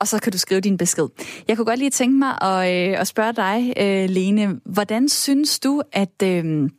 [0.00, 1.08] og så kan du skrive din besked.
[1.48, 5.60] Jeg kunne godt lige tænke mig at, øh, at spørge dig, øh, Lene, hvordan synes
[5.60, 6.70] du, at, øh,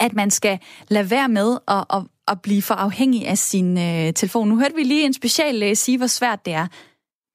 [0.00, 0.58] at man skal
[0.88, 4.48] lade være med at, at, at blive for afhængig af sin øh, telefon?
[4.48, 6.66] Nu hørte vi lige en speciallæge øh, sige, hvor svært det er.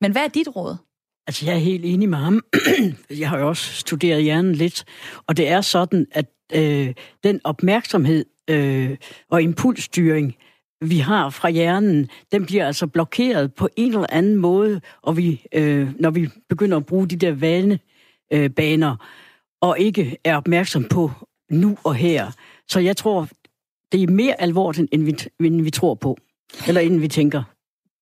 [0.01, 0.75] Men hvad er dit råd?
[1.27, 2.41] Altså, jeg er helt enig med ham.
[3.19, 4.85] jeg har jo også studeret hjernen lidt,
[5.27, 8.97] og det er sådan, at øh, den opmærksomhed øh,
[9.29, 10.35] og impulsstyring,
[10.81, 15.45] vi har fra hjernen, den bliver altså blokeret på en eller anden måde, og vi,
[15.53, 18.97] øh, når vi begynder at bruge de der vanebaner, øh,
[19.61, 21.11] og ikke er opmærksom på
[21.51, 22.31] nu og her.
[22.67, 23.27] Så jeg tror,
[23.91, 25.15] det er mere alvorligt, end vi,
[25.45, 26.17] end vi tror på,
[26.67, 27.43] eller end vi tænker.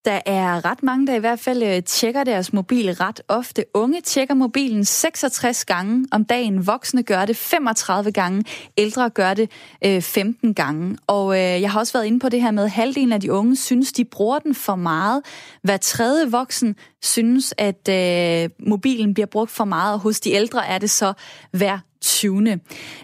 [0.05, 3.65] Der er ret mange, der i hvert fald øh, tjekker deres mobil ret ofte.
[3.73, 6.67] Unge tjekker mobilen 66 gange om dagen.
[6.67, 8.43] Voksne gør det 35 gange.
[8.77, 9.51] Ældre gør det
[9.85, 10.97] øh, 15 gange.
[11.07, 13.31] Og øh, jeg har også været inde på det her med, at halvdelen af de
[13.31, 15.21] unge synes, de bruger den for meget.
[15.61, 20.67] Hver tredje voksen synes, at øh, mobilen bliver brugt for meget, og hos de ældre
[20.67, 21.13] er det så
[21.51, 22.59] hver 20.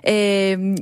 [0.09, 0.77] Øh,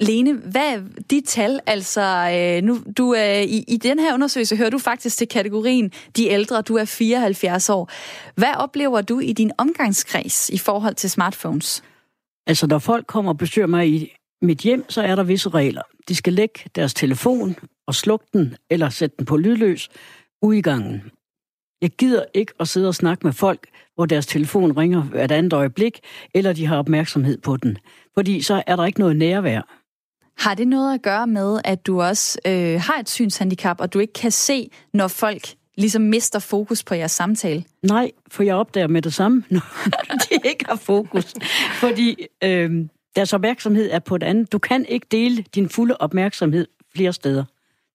[0.00, 1.60] Lene, hvad er dit tal?
[1.66, 2.00] Altså,
[2.32, 6.28] øh, nu, du, øh, i, i den her undersøgelse hører du faktisk til kategorien de
[6.28, 6.62] ældre.
[6.62, 7.90] Du er 74 år.
[8.34, 11.82] Hvad oplever du i din omgangskreds i forhold til smartphones?
[12.46, 15.82] Altså, når folk kommer og besøger mig i mit hjem, så er der visse regler.
[16.08, 19.88] De skal lægge deres telefon og slukke den, eller sætte den på lydløs,
[20.42, 21.02] ude i gangen.
[21.82, 25.52] Jeg gider ikke at sidde og snakke med folk, hvor deres telefon ringer hvert andet
[25.52, 26.00] øjeblik,
[26.34, 27.78] eller de har opmærksomhed på den.
[28.14, 29.83] Fordi så er der ikke noget nærvær.
[30.38, 33.98] Har det noget at gøre med, at du også øh, har et synshandicap, og du
[33.98, 37.64] ikke kan se, når folk ligesom mister fokus på jeres samtale?
[37.82, 41.34] Nej, for jeg opdager med det samme, når de ikke har fokus.
[41.80, 44.52] Fordi øh, deres opmærksomhed er på et andet.
[44.52, 47.44] Du kan ikke dele din fulde opmærksomhed flere steder.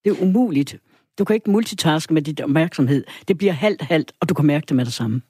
[0.04, 0.78] Det er umuligt
[1.20, 3.03] du kan ikke multitaske med dit opmærksomhed.
[3.28, 5.22] Det bliver halvt-halvt, og du kan mærke det med det samme.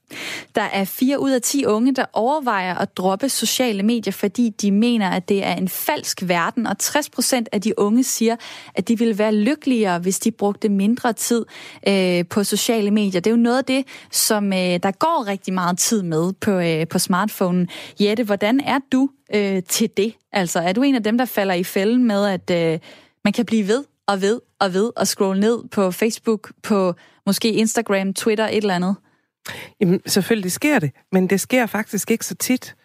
[0.56, 4.72] Der er fire ud af 10 unge, der overvejer at droppe sociale medier, fordi de
[4.72, 8.36] mener, at det er en falsk verden, og 60 procent af de unge siger,
[8.76, 11.46] at de ville være lykkeligere, hvis de brugte mindre tid
[11.88, 13.22] øh, på sociale medier.
[13.22, 16.52] Det er jo noget af det, som øh, der går rigtig meget tid med på,
[16.52, 17.70] øh, på smartphonen.
[18.00, 20.14] Jette, hvordan er du øh, til det?
[20.32, 22.80] Altså, er du en af dem, der falder i fælden med, at øh,
[23.24, 26.94] man kan blive ved og ved og ved og scrolle ned på Facebook, på
[27.26, 28.96] måske Instagram, Twitter, et eller andet?
[29.82, 32.76] Jamen, selvfølgelig sker det, men det sker faktisk ikke så tit,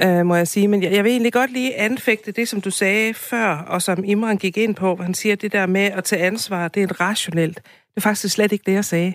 [0.00, 0.68] øh, må jeg sige.
[0.68, 4.04] Men jeg, jeg vil egentlig godt lige anfægte det, som du sagde før, og som
[4.04, 6.80] Imran gik ind på, hvor han siger, at det der med at tage ansvar, det
[6.80, 7.56] er et rationelt.
[7.64, 9.14] Det er faktisk slet ikke det, jeg sagde.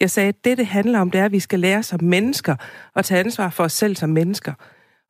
[0.00, 2.56] Jeg sagde, at det, det handler om, det er, at vi skal lære som mennesker
[2.96, 4.52] at tage ansvar for os selv som mennesker.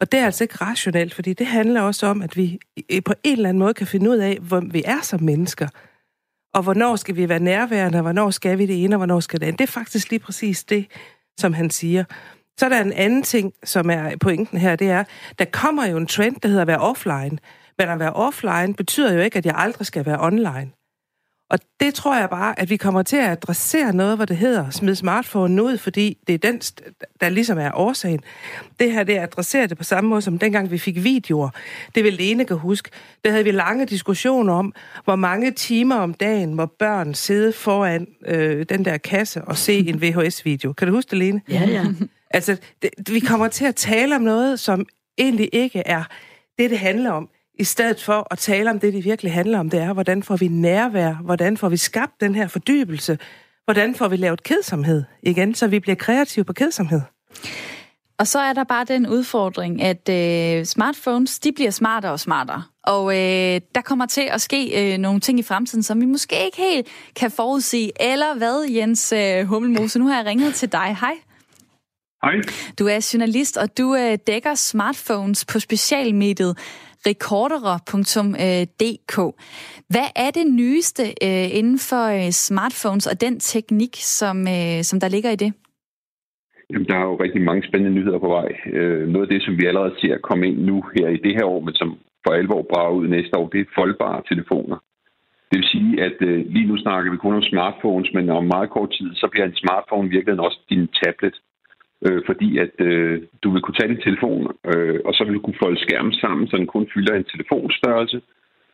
[0.05, 2.59] Og det er altså ikke rationelt, fordi det handler også om, at vi
[2.92, 5.68] øh, på en eller anden måde kan finde ud af, hvor vi er som mennesker.
[6.55, 9.40] Og hvornår skal vi være nærværende, og hvornår skal vi det ene, og hvornår skal
[9.40, 9.59] det andet.
[9.59, 10.86] Det er faktisk lige præcis det,
[11.40, 12.05] som han siger.
[12.59, 15.05] Så er der en anden ting, som er pointen her, det er,
[15.38, 17.38] der kommer jo en trend, der hedder at være offline.
[17.78, 20.70] Men at være offline betyder jo ikke, at jeg aldrig skal være online.
[21.51, 24.70] Og det tror jeg bare, at vi kommer til at adressere noget, hvor det hedder
[24.70, 26.61] smid smartphone ud, fordi det er den,
[27.20, 28.20] der ligesom er årsagen.
[28.80, 31.51] Det her, det adresserer det på samme måde, som dengang vi fik videoer.
[31.95, 32.90] Det vil Lene kan huske.
[33.24, 34.74] Der havde vi lange diskussioner om,
[35.05, 39.78] hvor mange timer om dagen må børn sidde foran øh, den der kasse og se
[39.78, 40.72] en VHS-video.
[40.72, 41.40] Kan du huske det, Lene?
[41.49, 41.84] Ja, ja.
[42.30, 44.86] Altså, det, vi kommer til at tale om noget, som
[45.18, 46.05] egentlig ikke er
[46.59, 47.28] det, det handler om
[47.59, 50.36] i stedet for at tale om det, det virkelig handler om, det er, hvordan får
[50.36, 53.18] vi nærvær, hvordan får vi skabt den her fordybelse,
[53.64, 57.00] hvordan får vi lavet kedsomhed igen, så vi bliver kreative på kedsomhed.
[58.18, 62.62] Og så er der bare den udfordring, at øh, smartphones, de bliver smartere og smartere.
[62.84, 66.44] Og øh, der kommer til at ske øh, nogle ting i fremtiden, som vi måske
[66.44, 67.92] ikke helt kan forudsige.
[68.00, 69.98] Eller hvad, Jens øh, Hummelmose?
[69.98, 70.96] Nu har jeg ringet til dig.
[71.00, 71.14] Hej.
[72.24, 72.34] Hej.
[72.78, 76.59] Du er journalist, og du øh, dækker smartphones på specialmediet
[77.11, 79.16] recordere.dk.
[79.18, 79.32] Øh,
[79.88, 84.36] Hvad er det nyeste øh, inden for øh, smartphones og den teknik, som,
[84.82, 85.52] som der ligger i det?
[86.70, 88.48] Jamen, der er jo rigtig mange spændende nyheder på vej.
[89.12, 91.61] Noget af det, som vi allerede ser komme ind nu her i det her år,
[91.61, 94.78] men som for alvor brager ud næste år, det er foldbare telefoner.
[95.50, 98.70] Det vil sige, at øh, lige nu snakker vi kun om smartphones, men om meget
[98.70, 101.36] kort tid, så bliver en smartphone virkelig også din tablet
[102.07, 105.40] øh, fordi at øh, du vil kunne tage din telefon, øh, og så vil du
[105.44, 108.20] kunne folde skærmen sammen, så den kun fylder en telefonstørrelse.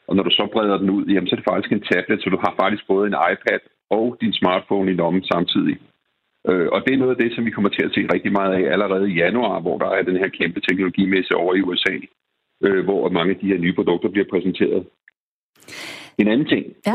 [0.08, 2.30] Og når du så breder den ud, jamen, så er det faktisk en tablet, så
[2.30, 3.60] du har faktisk både en iPad
[3.90, 5.76] og din smartphone i lommen samtidig.
[6.48, 8.52] Øh, og det er noget af det, som vi kommer til at se rigtig meget
[8.58, 11.94] af allerede i januar, hvor der er den her kæmpe teknologimæssige over i USA,
[12.66, 14.86] øh, hvor mange af de her nye produkter bliver præsenteret.
[16.18, 16.64] En anden ting.
[16.86, 16.92] Ja,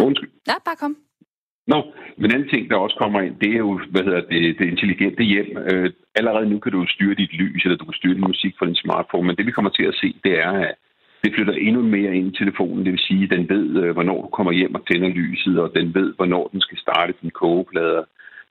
[0.51, 0.95] ja bare kom.
[1.68, 1.78] Nå,
[2.18, 4.66] men en anden ting, der også kommer ind, det er jo, hvad hedder det, det
[4.74, 5.57] intelligente hjem.
[5.72, 8.66] Øh, allerede nu kan du styre dit lys, eller du kan styre din musik fra
[8.66, 10.76] din smartphone, men det vi kommer til at se, det er, at
[11.24, 12.86] det flytter endnu mere ind i telefonen.
[12.86, 15.72] Det vil sige, at den ved, øh, hvornår du kommer hjem og tænder lyset, og
[15.76, 18.03] den ved, hvornår den skal starte din kogeplader.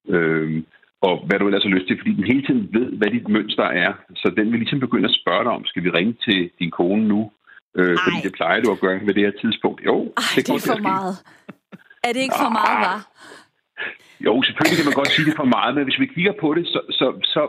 [0.08, 0.62] Øh,
[1.08, 3.64] og hvad du ellers har lyst til, fordi den hele tiden ved, hvad dit mønster
[3.84, 3.92] er.
[4.16, 7.08] Så den vil ligesom begynde at spørge dig om, skal vi ringe til din kone
[7.08, 7.20] nu?
[7.78, 9.80] Øh, fordi det plejer du at gøre ved det her tidspunkt.
[9.84, 11.14] Jo, Ej, det, det er for meget.
[12.04, 12.98] Er det ikke for meget, var?
[14.26, 16.64] Jo, selvfølgelig kan man godt sige det for meget, men hvis vi kigger på det,
[16.66, 17.42] så, så, så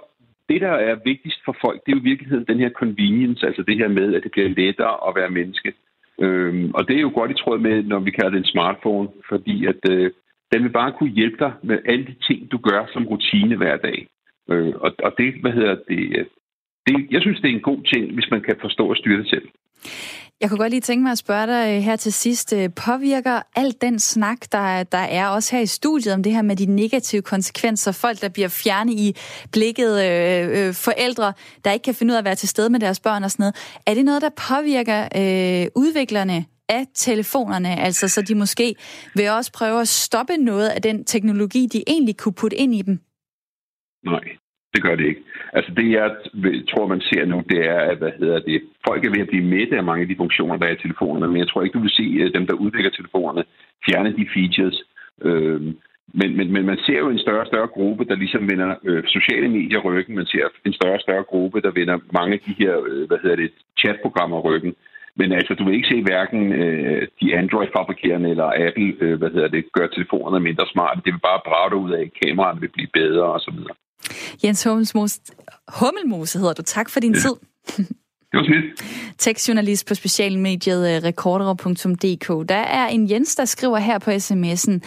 [0.50, 3.62] det, der er vigtigst for folk, det er jo i virkeligheden den her convenience, altså
[3.68, 5.74] det her med, at det bliver lettere at være menneske.
[6.22, 9.10] Øhm, og det er jo godt i tråd med, når vi kalder det en smartphone,
[9.30, 10.12] fordi at øh,
[10.54, 13.78] den vil bare kunne hjælpe dig med alle de ting, du gør som rutine hver
[13.78, 14.08] dag.
[14.52, 16.28] Øh, og, og det, hvad hedder det,
[16.88, 19.30] det, jeg synes, det er en god ting, hvis man kan forstå at styre det
[19.30, 19.48] selv.
[20.42, 22.54] Jeg kunne godt lige tænke mig at spørge dig øh, her til sidst.
[22.54, 26.42] Øh, påvirker alt den snak, der, der er også her i studiet om det her
[26.42, 29.16] med de negative konsekvenser, folk, der bliver fjernet i
[29.52, 31.34] blikket, øh, øh, forældre,
[31.66, 33.44] der ikke kan finde ud af at være til stede med deres børn og sådan
[33.44, 33.56] noget.
[33.86, 38.76] Er det noget, der påvirker øh, udviklerne af telefonerne, altså så de måske
[39.16, 42.82] vil også prøve at stoppe noget af den teknologi, de egentlig kunne putte ind i
[42.82, 43.00] dem?
[44.06, 44.24] Nej,
[44.76, 45.24] det gør det ikke.
[45.54, 46.08] Altså det, jeg
[46.72, 49.50] tror, man ser nu, det er, at hvad hedder det, folk er ved at blive
[49.56, 51.86] mætte af mange af de funktioner, der er i telefonerne, men jeg tror ikke, du
[51.86, 53.44] vil se øh, dem, der udvikler telefonerne,
[53.86, 54.78] fjerne de features.
[55.28, 55.62] Øh,
[56.20, 59.04] men, men, men man ser jo en større og større gruppe, der ligesom vender øh,
[59.08, 60.16] sociale medier ryggen.
[60.16, 63.18] Man ser en større og større gruppe, der vender mange af de her, øh, hvad
[63.24, 64.76] hedder det, chatprogrammer ryggen.
[65.20, 69.48] Men altså, du vil ikke se hverken øh, de Android-fabrikerende eller Apple, øh, hvad hedder
[69.48, 71.02] det, gør telefonerne mindre smarte.
[71.06, 73.60] Det vil bare brage ud af, at kameraerne vil blive bedre osv.
[74.44, 75.20] Jens Hummelmose,
[75.68, 76.62] Hummelmose hedder du.
[76.62, 77.20] Tak for din ja.
[77.20, 77.36] tid.
[78.36, 78.84] Det var smidt.
[79.18, 82.50] Tekstjournalist på specialmediet øh, rekorder.dk.
[82.50, 84.80] Der er en Jens, der skriver her på sms'en.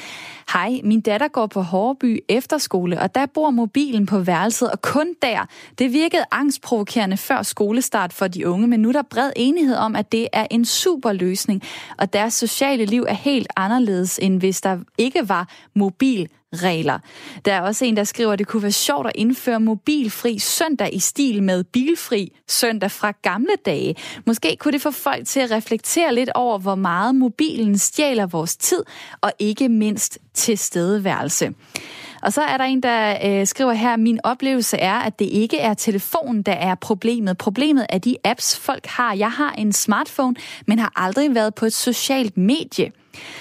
[0.52, 5.14] Hej, min datter går på Hårby efterskole, og der bor mobilen på værelset, og kun
[5.22, 5.46] der.
[5.78, 9.96] Det virkede angstprovokerende før skolestart for de unge, men nu er der bred enighed om,
[9.96, 11.62] at det er en super løsning,
[11.98, 16.98] og deres sociale liv er helt anderledes, end hvis der ikke var mobil regler.
[17.44, 20.94] Der er også en, der skriver, at det kunne være sjovt at indføre mobilfri søndag
[20.94, 23.96] i stil med bilfri søndag fra gamle dage.
[24.26, 28.56] Måske kunne det få folk til at reflektere lidt over, hvor meget mobilen stjæler vores
[28.56, 28.82] tid,
[29.20, 31.54] og ikke mindst tilstedeværelse.
[32.22, 35.58] Og så er der en, der øh, skriver her, min oplevelse er, at det ikke
[35.58, 37.38] er telefonen, der er problemet.
[37.38, 39.14] Problemet er de apps, folk har.
[39.14, 40.34] Jeg har en smartphone,
[40.66, 42.92] men har aldrig været på et socialt medie.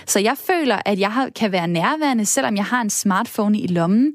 [0.06, 4.14] Så jeg føler, at jeg kan være nærværende, selvom jeg har en smartphone i lommen.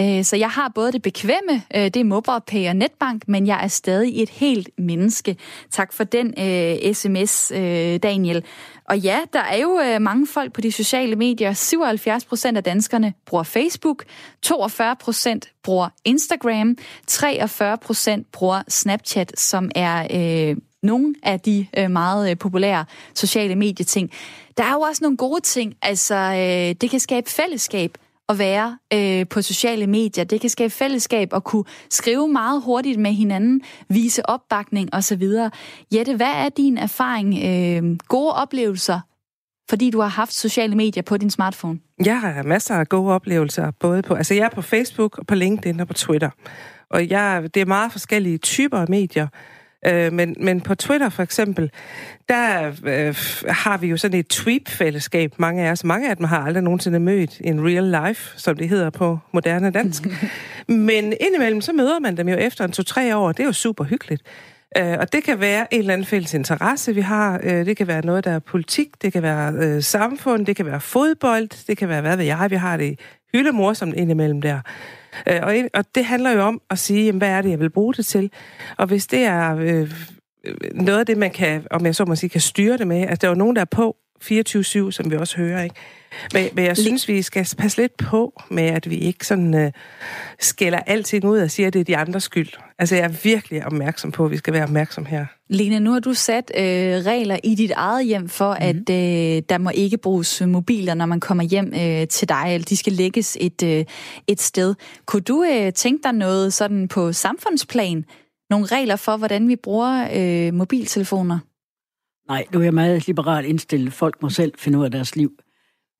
[0.00, 3.64] Øh, så jeg har både det bekvemme, øh, det er MobilePay og Netbank, men jeg
[3.64, 5.36] er stadig et helt menneske.
[5.70, 8.44] Tak for den øh, uh, sms, uh, Daniel.
[8.88, 11.52] Og ja, der er jo uh, mange folk på de sociale medier.
[11.52, 14.04] 77 procent af danskerne bruger Facebook,
[14.42, 16.76] 42 procent bruger Instagram,
[17.06, 22.84] 43 procent bruger Snapchat, som er uh, nogle af de uh, meget uh, populære
[23.14, 24.10] sociale medieting.
[24.56, 25.74] Der er jo også nogle gode ting.
[25.82, 27.98] Altså, øh, det kan skabe fællesskab
[28.28, 30.24] at være øh, på sociale medier.
[30.24, 35.22] Det kan skabe fællesskab og kunne skrive meget hurtigt med hinanden, vise opbakning osv.
[35.94, 37.34] Jette, hvad er din erfaring?
[37.44, 39.00] Øh, gode oplevelser,
[39.70, 41.78] fordi du har haft sociale medier på din smartphone?
[42.04, 45.34] Jeg har masser af gode oplevelser, både på, altså jeg er på Facebook, og på
[45.34, 46.30] LinkedIn og på Twitter.
[46.90, 49.26] Og jeg, det er meget forskellige typer af medier.
[49.86, 51.70] Øh, men, men på Twitter for eksempel,
[52.28, 53.14] der øh,
[53.48, 55.84] har vi jo sådan et tweet-fællesskab, mange af os.
[55.84, 59.70] Mange af dem har aldrig nogensinde mødt en real life, som det hedder på moderne
[59.70, 60.02] dansk.
[60.68, 63.32] men indimellem, så møder man dem jo efter en to-tre år.
[63.32, 64.22] Det er jo super hyggeligt.
[64.78, 67.40] Øh, og det kan være en eller anden fælles interesse, vi har.
[67.42, 70.66] Øh, det kan være noget, der er politik, det kan være øh, samfund, det kan
[70.66, 73.00] være fodbold, det kan være, hvad ved jeg, vi har det
[73.36, 74.60] hyldemor som indimellem der.
[75.28, 77.70] Øh, og, og det handler jo om at sige, jamen, hvad er det, jeg vil
[77.70, 78.30] bruge det til?
[78.76, 79.92] Og hvis det er øh,
[80.74, 83.22] noget af det, man kan, om jeg så må sige, kan styre det med, at
[83.22, 85.74] der er nogen, der er på 24-7, som vi også hører, ikke?
[86.32, 89.72] Men, men jeg synes, vi skal passe lidt på med, at vi ikke sådan øh,
[90.40, 92.48] skælder alting ud og siger, at det er de andres skyld.
[92.78, 95.26] Altså, jeg er virkelig opmærksom på, at vi skal være opmærksom her.
[95.48, 96.62] Lene, nu har du sat øh,
[97.06, 98.60] regler i dit eget hjem for, mm.
[98.60, 102.64] at øh, der må ikke bruges mobiler, når man kommer hjem øh, til dig, eller
[102.64, 103.84] de skal lægges et, øh,
[104.26, 104.74] et sted.
[105.06, 108.04] Kunne du øh, tænke dig noget sådan på samfundsplan?
[108.50, 111.38] Nogle regler for, hvordan vi bruger øh, mobiltelefoner?
[112.28, 113.92] Nej, du er meget liberalt indstillet.
[113.92, 115.32] Folk må selv finde ud af deres liv.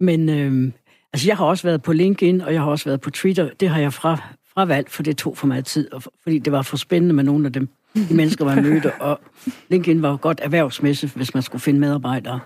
[0.00, 0.72] Men øh,
[1.12, 3.50] altså, jeg har også været på LinkedIn, og jeg har også været på Twitter.
[3.60, 4.16] Det har jeg fra,
[4.54, 7.24] fravalgt, for det tog for meget tid, og for, fordi det var for spændende med
[7.24, 7.68] nogle af dem.
[8.08, 9.20] De mennesker var mødte, og
[9.68, 12.40] LinkedIn var godt erhvervsmæssigt, hvis man skulle finde medarbejdere.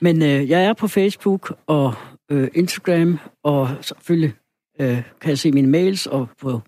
[0.00, 1.94] Men øh, jeg er på Facebook og
[2.30, 4.34] øh, Instagram, og selvfølgelig
[4.80, 6.60] øh, kan jeg se mine mails og på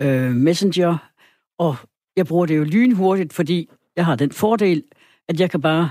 [0.00, 0.96] øh, Messenger.
[1.58, 1.76] Og
[2.16, 4.82] jeg bruger det jo lynhurtigt, fordi jeg har den fordel,
[5.30, 5.90] at jeg kan bare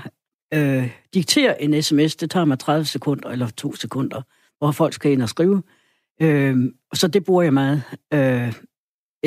[0.54, 2.16] øh, diktere en sms.
[2.16, 4.22] Det tager mig 30 sekunder eller to sekunder,
[4.58, 5.62] hvor folk skal ind og skrive.
[6.22, 6.56] Øh,
[6.94, 7.82] så det bruger jeg meget
[8.14, 8.52] øh,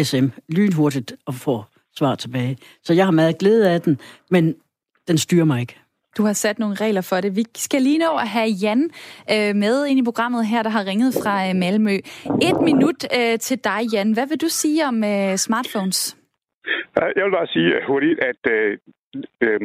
[0.03, 1.63] SM lynhurtigt og få
[1.97, 2.57] svar tilbage.
[2.83, 3.99] Så jeg har meget glæde af den,
[4.31, 4.55] men
[5.07, 5.79] den styrer mig ikke.
[6.17, 7.35] Du har sat nogle regler for det.
[7.35, 8.89] Vi skal lige nå at have Jan
[9.31, 11.95] øh, med ind i programmet her, der har ringet fra øh, Malmø.
[12.49, 14.11] Et minut øh, til dig, Jan.
[14.13, 16.17] Hvad vil du sige om øh, smartphones?
[16.95, 18.77] Jeg vil bare sige hurtigt, at øh,
[19.41, 19.59] øh,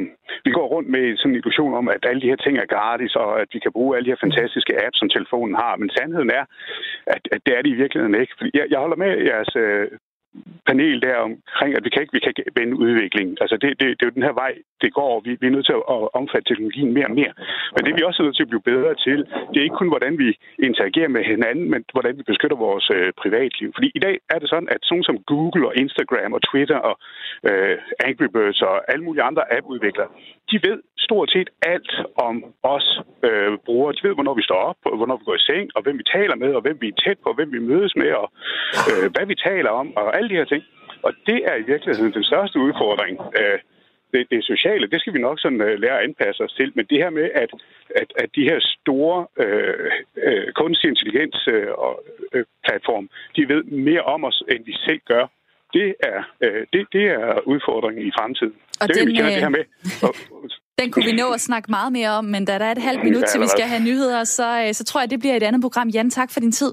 [0.44, 3.14] vi går rundt med sådan en illusion om, at alle de her ting er gratis,
[3.14, 5.76] og at vi kan bruge alle de her fantastiske apps, som telefonen har.
[5.76, 6.44] Men sandheden er,
[7.06, 8.34] at, at det er det i virkeligheden ikke.
[8.38, 9.88] Fordi jeg, jeg holder med jeres øh,
[10.66, 13.34] panel der omkring, at vi kan ikke, vi kan ikke vende udviklingen.
[13.40, 15.20] Altså det, det, det er jo den her vej, det går.
[15.26, 17.32] Vi, vi er nødt til at omfatte teknologien mere og mere.
[17.74, 19.18] Men det vi også er nødt til at blive bedre til,
[19.50, 20.28] det er ikke kun, hvordan vi
[20.68, 23.68] interagerer med hinanden, men hvordan vi beskytter vores øh, privatliv.
[23.76, 26.94] Fordi i dag er det sådan, at sådan som Google og Instagram og Twitter og
[27.50, 27.76] øh,
[28.08, 30.08] Angry Birds og alle mulige andre appudviklere,
[30.50, 31.92] de ved stort set alt
[32.28, 32.86] om os
[33.28, 33.92] øh, brugere.
[33.96, 36.36] De ved, hvornår vi står op, hvornår vi går i seng, og hvem vi taler
[36.42, 38.28] med, og hvem vi er tæt på, og hvem vi mødes med, og
[38.90, 40.62] øh, hvad vi taler om, og alle de her ting.
[41.02, 43.14] Og det er i virkeligheden den største udfordring.
[43.40, 43.58] Øh,
[44.12, 46.72] det, det sociale, det skal vi nok sådan uh, lære at anpasse os til.
[46.76, 47.50] Men det her med, at,
[48.00, 49.90] at, at de her store øh,
[50.26, 51.92] øh, kunstig intelligens øh, og
[52.34, 55.24] øh, platform, de ved mere om os, end vi selv gør.
[55.72, 58.54] Det er, øh, det, det er udfordringen i fremtiden.
[58.80, 59.64] Og det den, vi gerne det her med.
[60.06, 60.14] Og,
[60.80, 63.04] den kunne vi nå at snakke meget mere om, men da der er et halvt
[63.04, 65.62] minut, til vi skal have nyheder, så, øh, så tror jeg, det bliver et andet
[65.62, 65.88] program.
[65.88, 66.72] Jan, tak for din tid.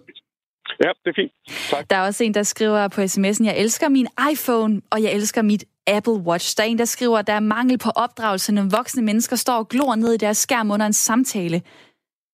[0.84, 1.32] Ja, det er fint.
[1.70, 1.90] Tak.
[1.90, 5.42] Der er også en, der skriver på sms'en, jeg elsker min iPhone, og jeg elsker
[5.42, 6.58] mit Apple Watch.
[6.58, 9.54] Der er en, der skriver, at der er mangel på opdragelse, når voksne mennesker står
[9.54, 11.62] og glor ned i deres skærm under en samtale.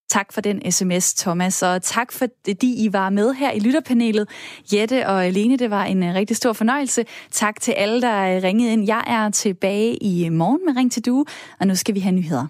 [0.09, 4.29] Tak for den sms, Thomas, og tak fordi I var med her i lytterpanelet.
[4.73, 7.05] Jette og Lene, det var en øh, rigtig stor fornøjelse.
[7.31, 8.85] Tak til alle, der øh, ringede ind.
[8.87, 11.25] Jeg er tilbage i morgen med Ring til Due,
[11.59, 12.47] og nu skal vi have nyheder.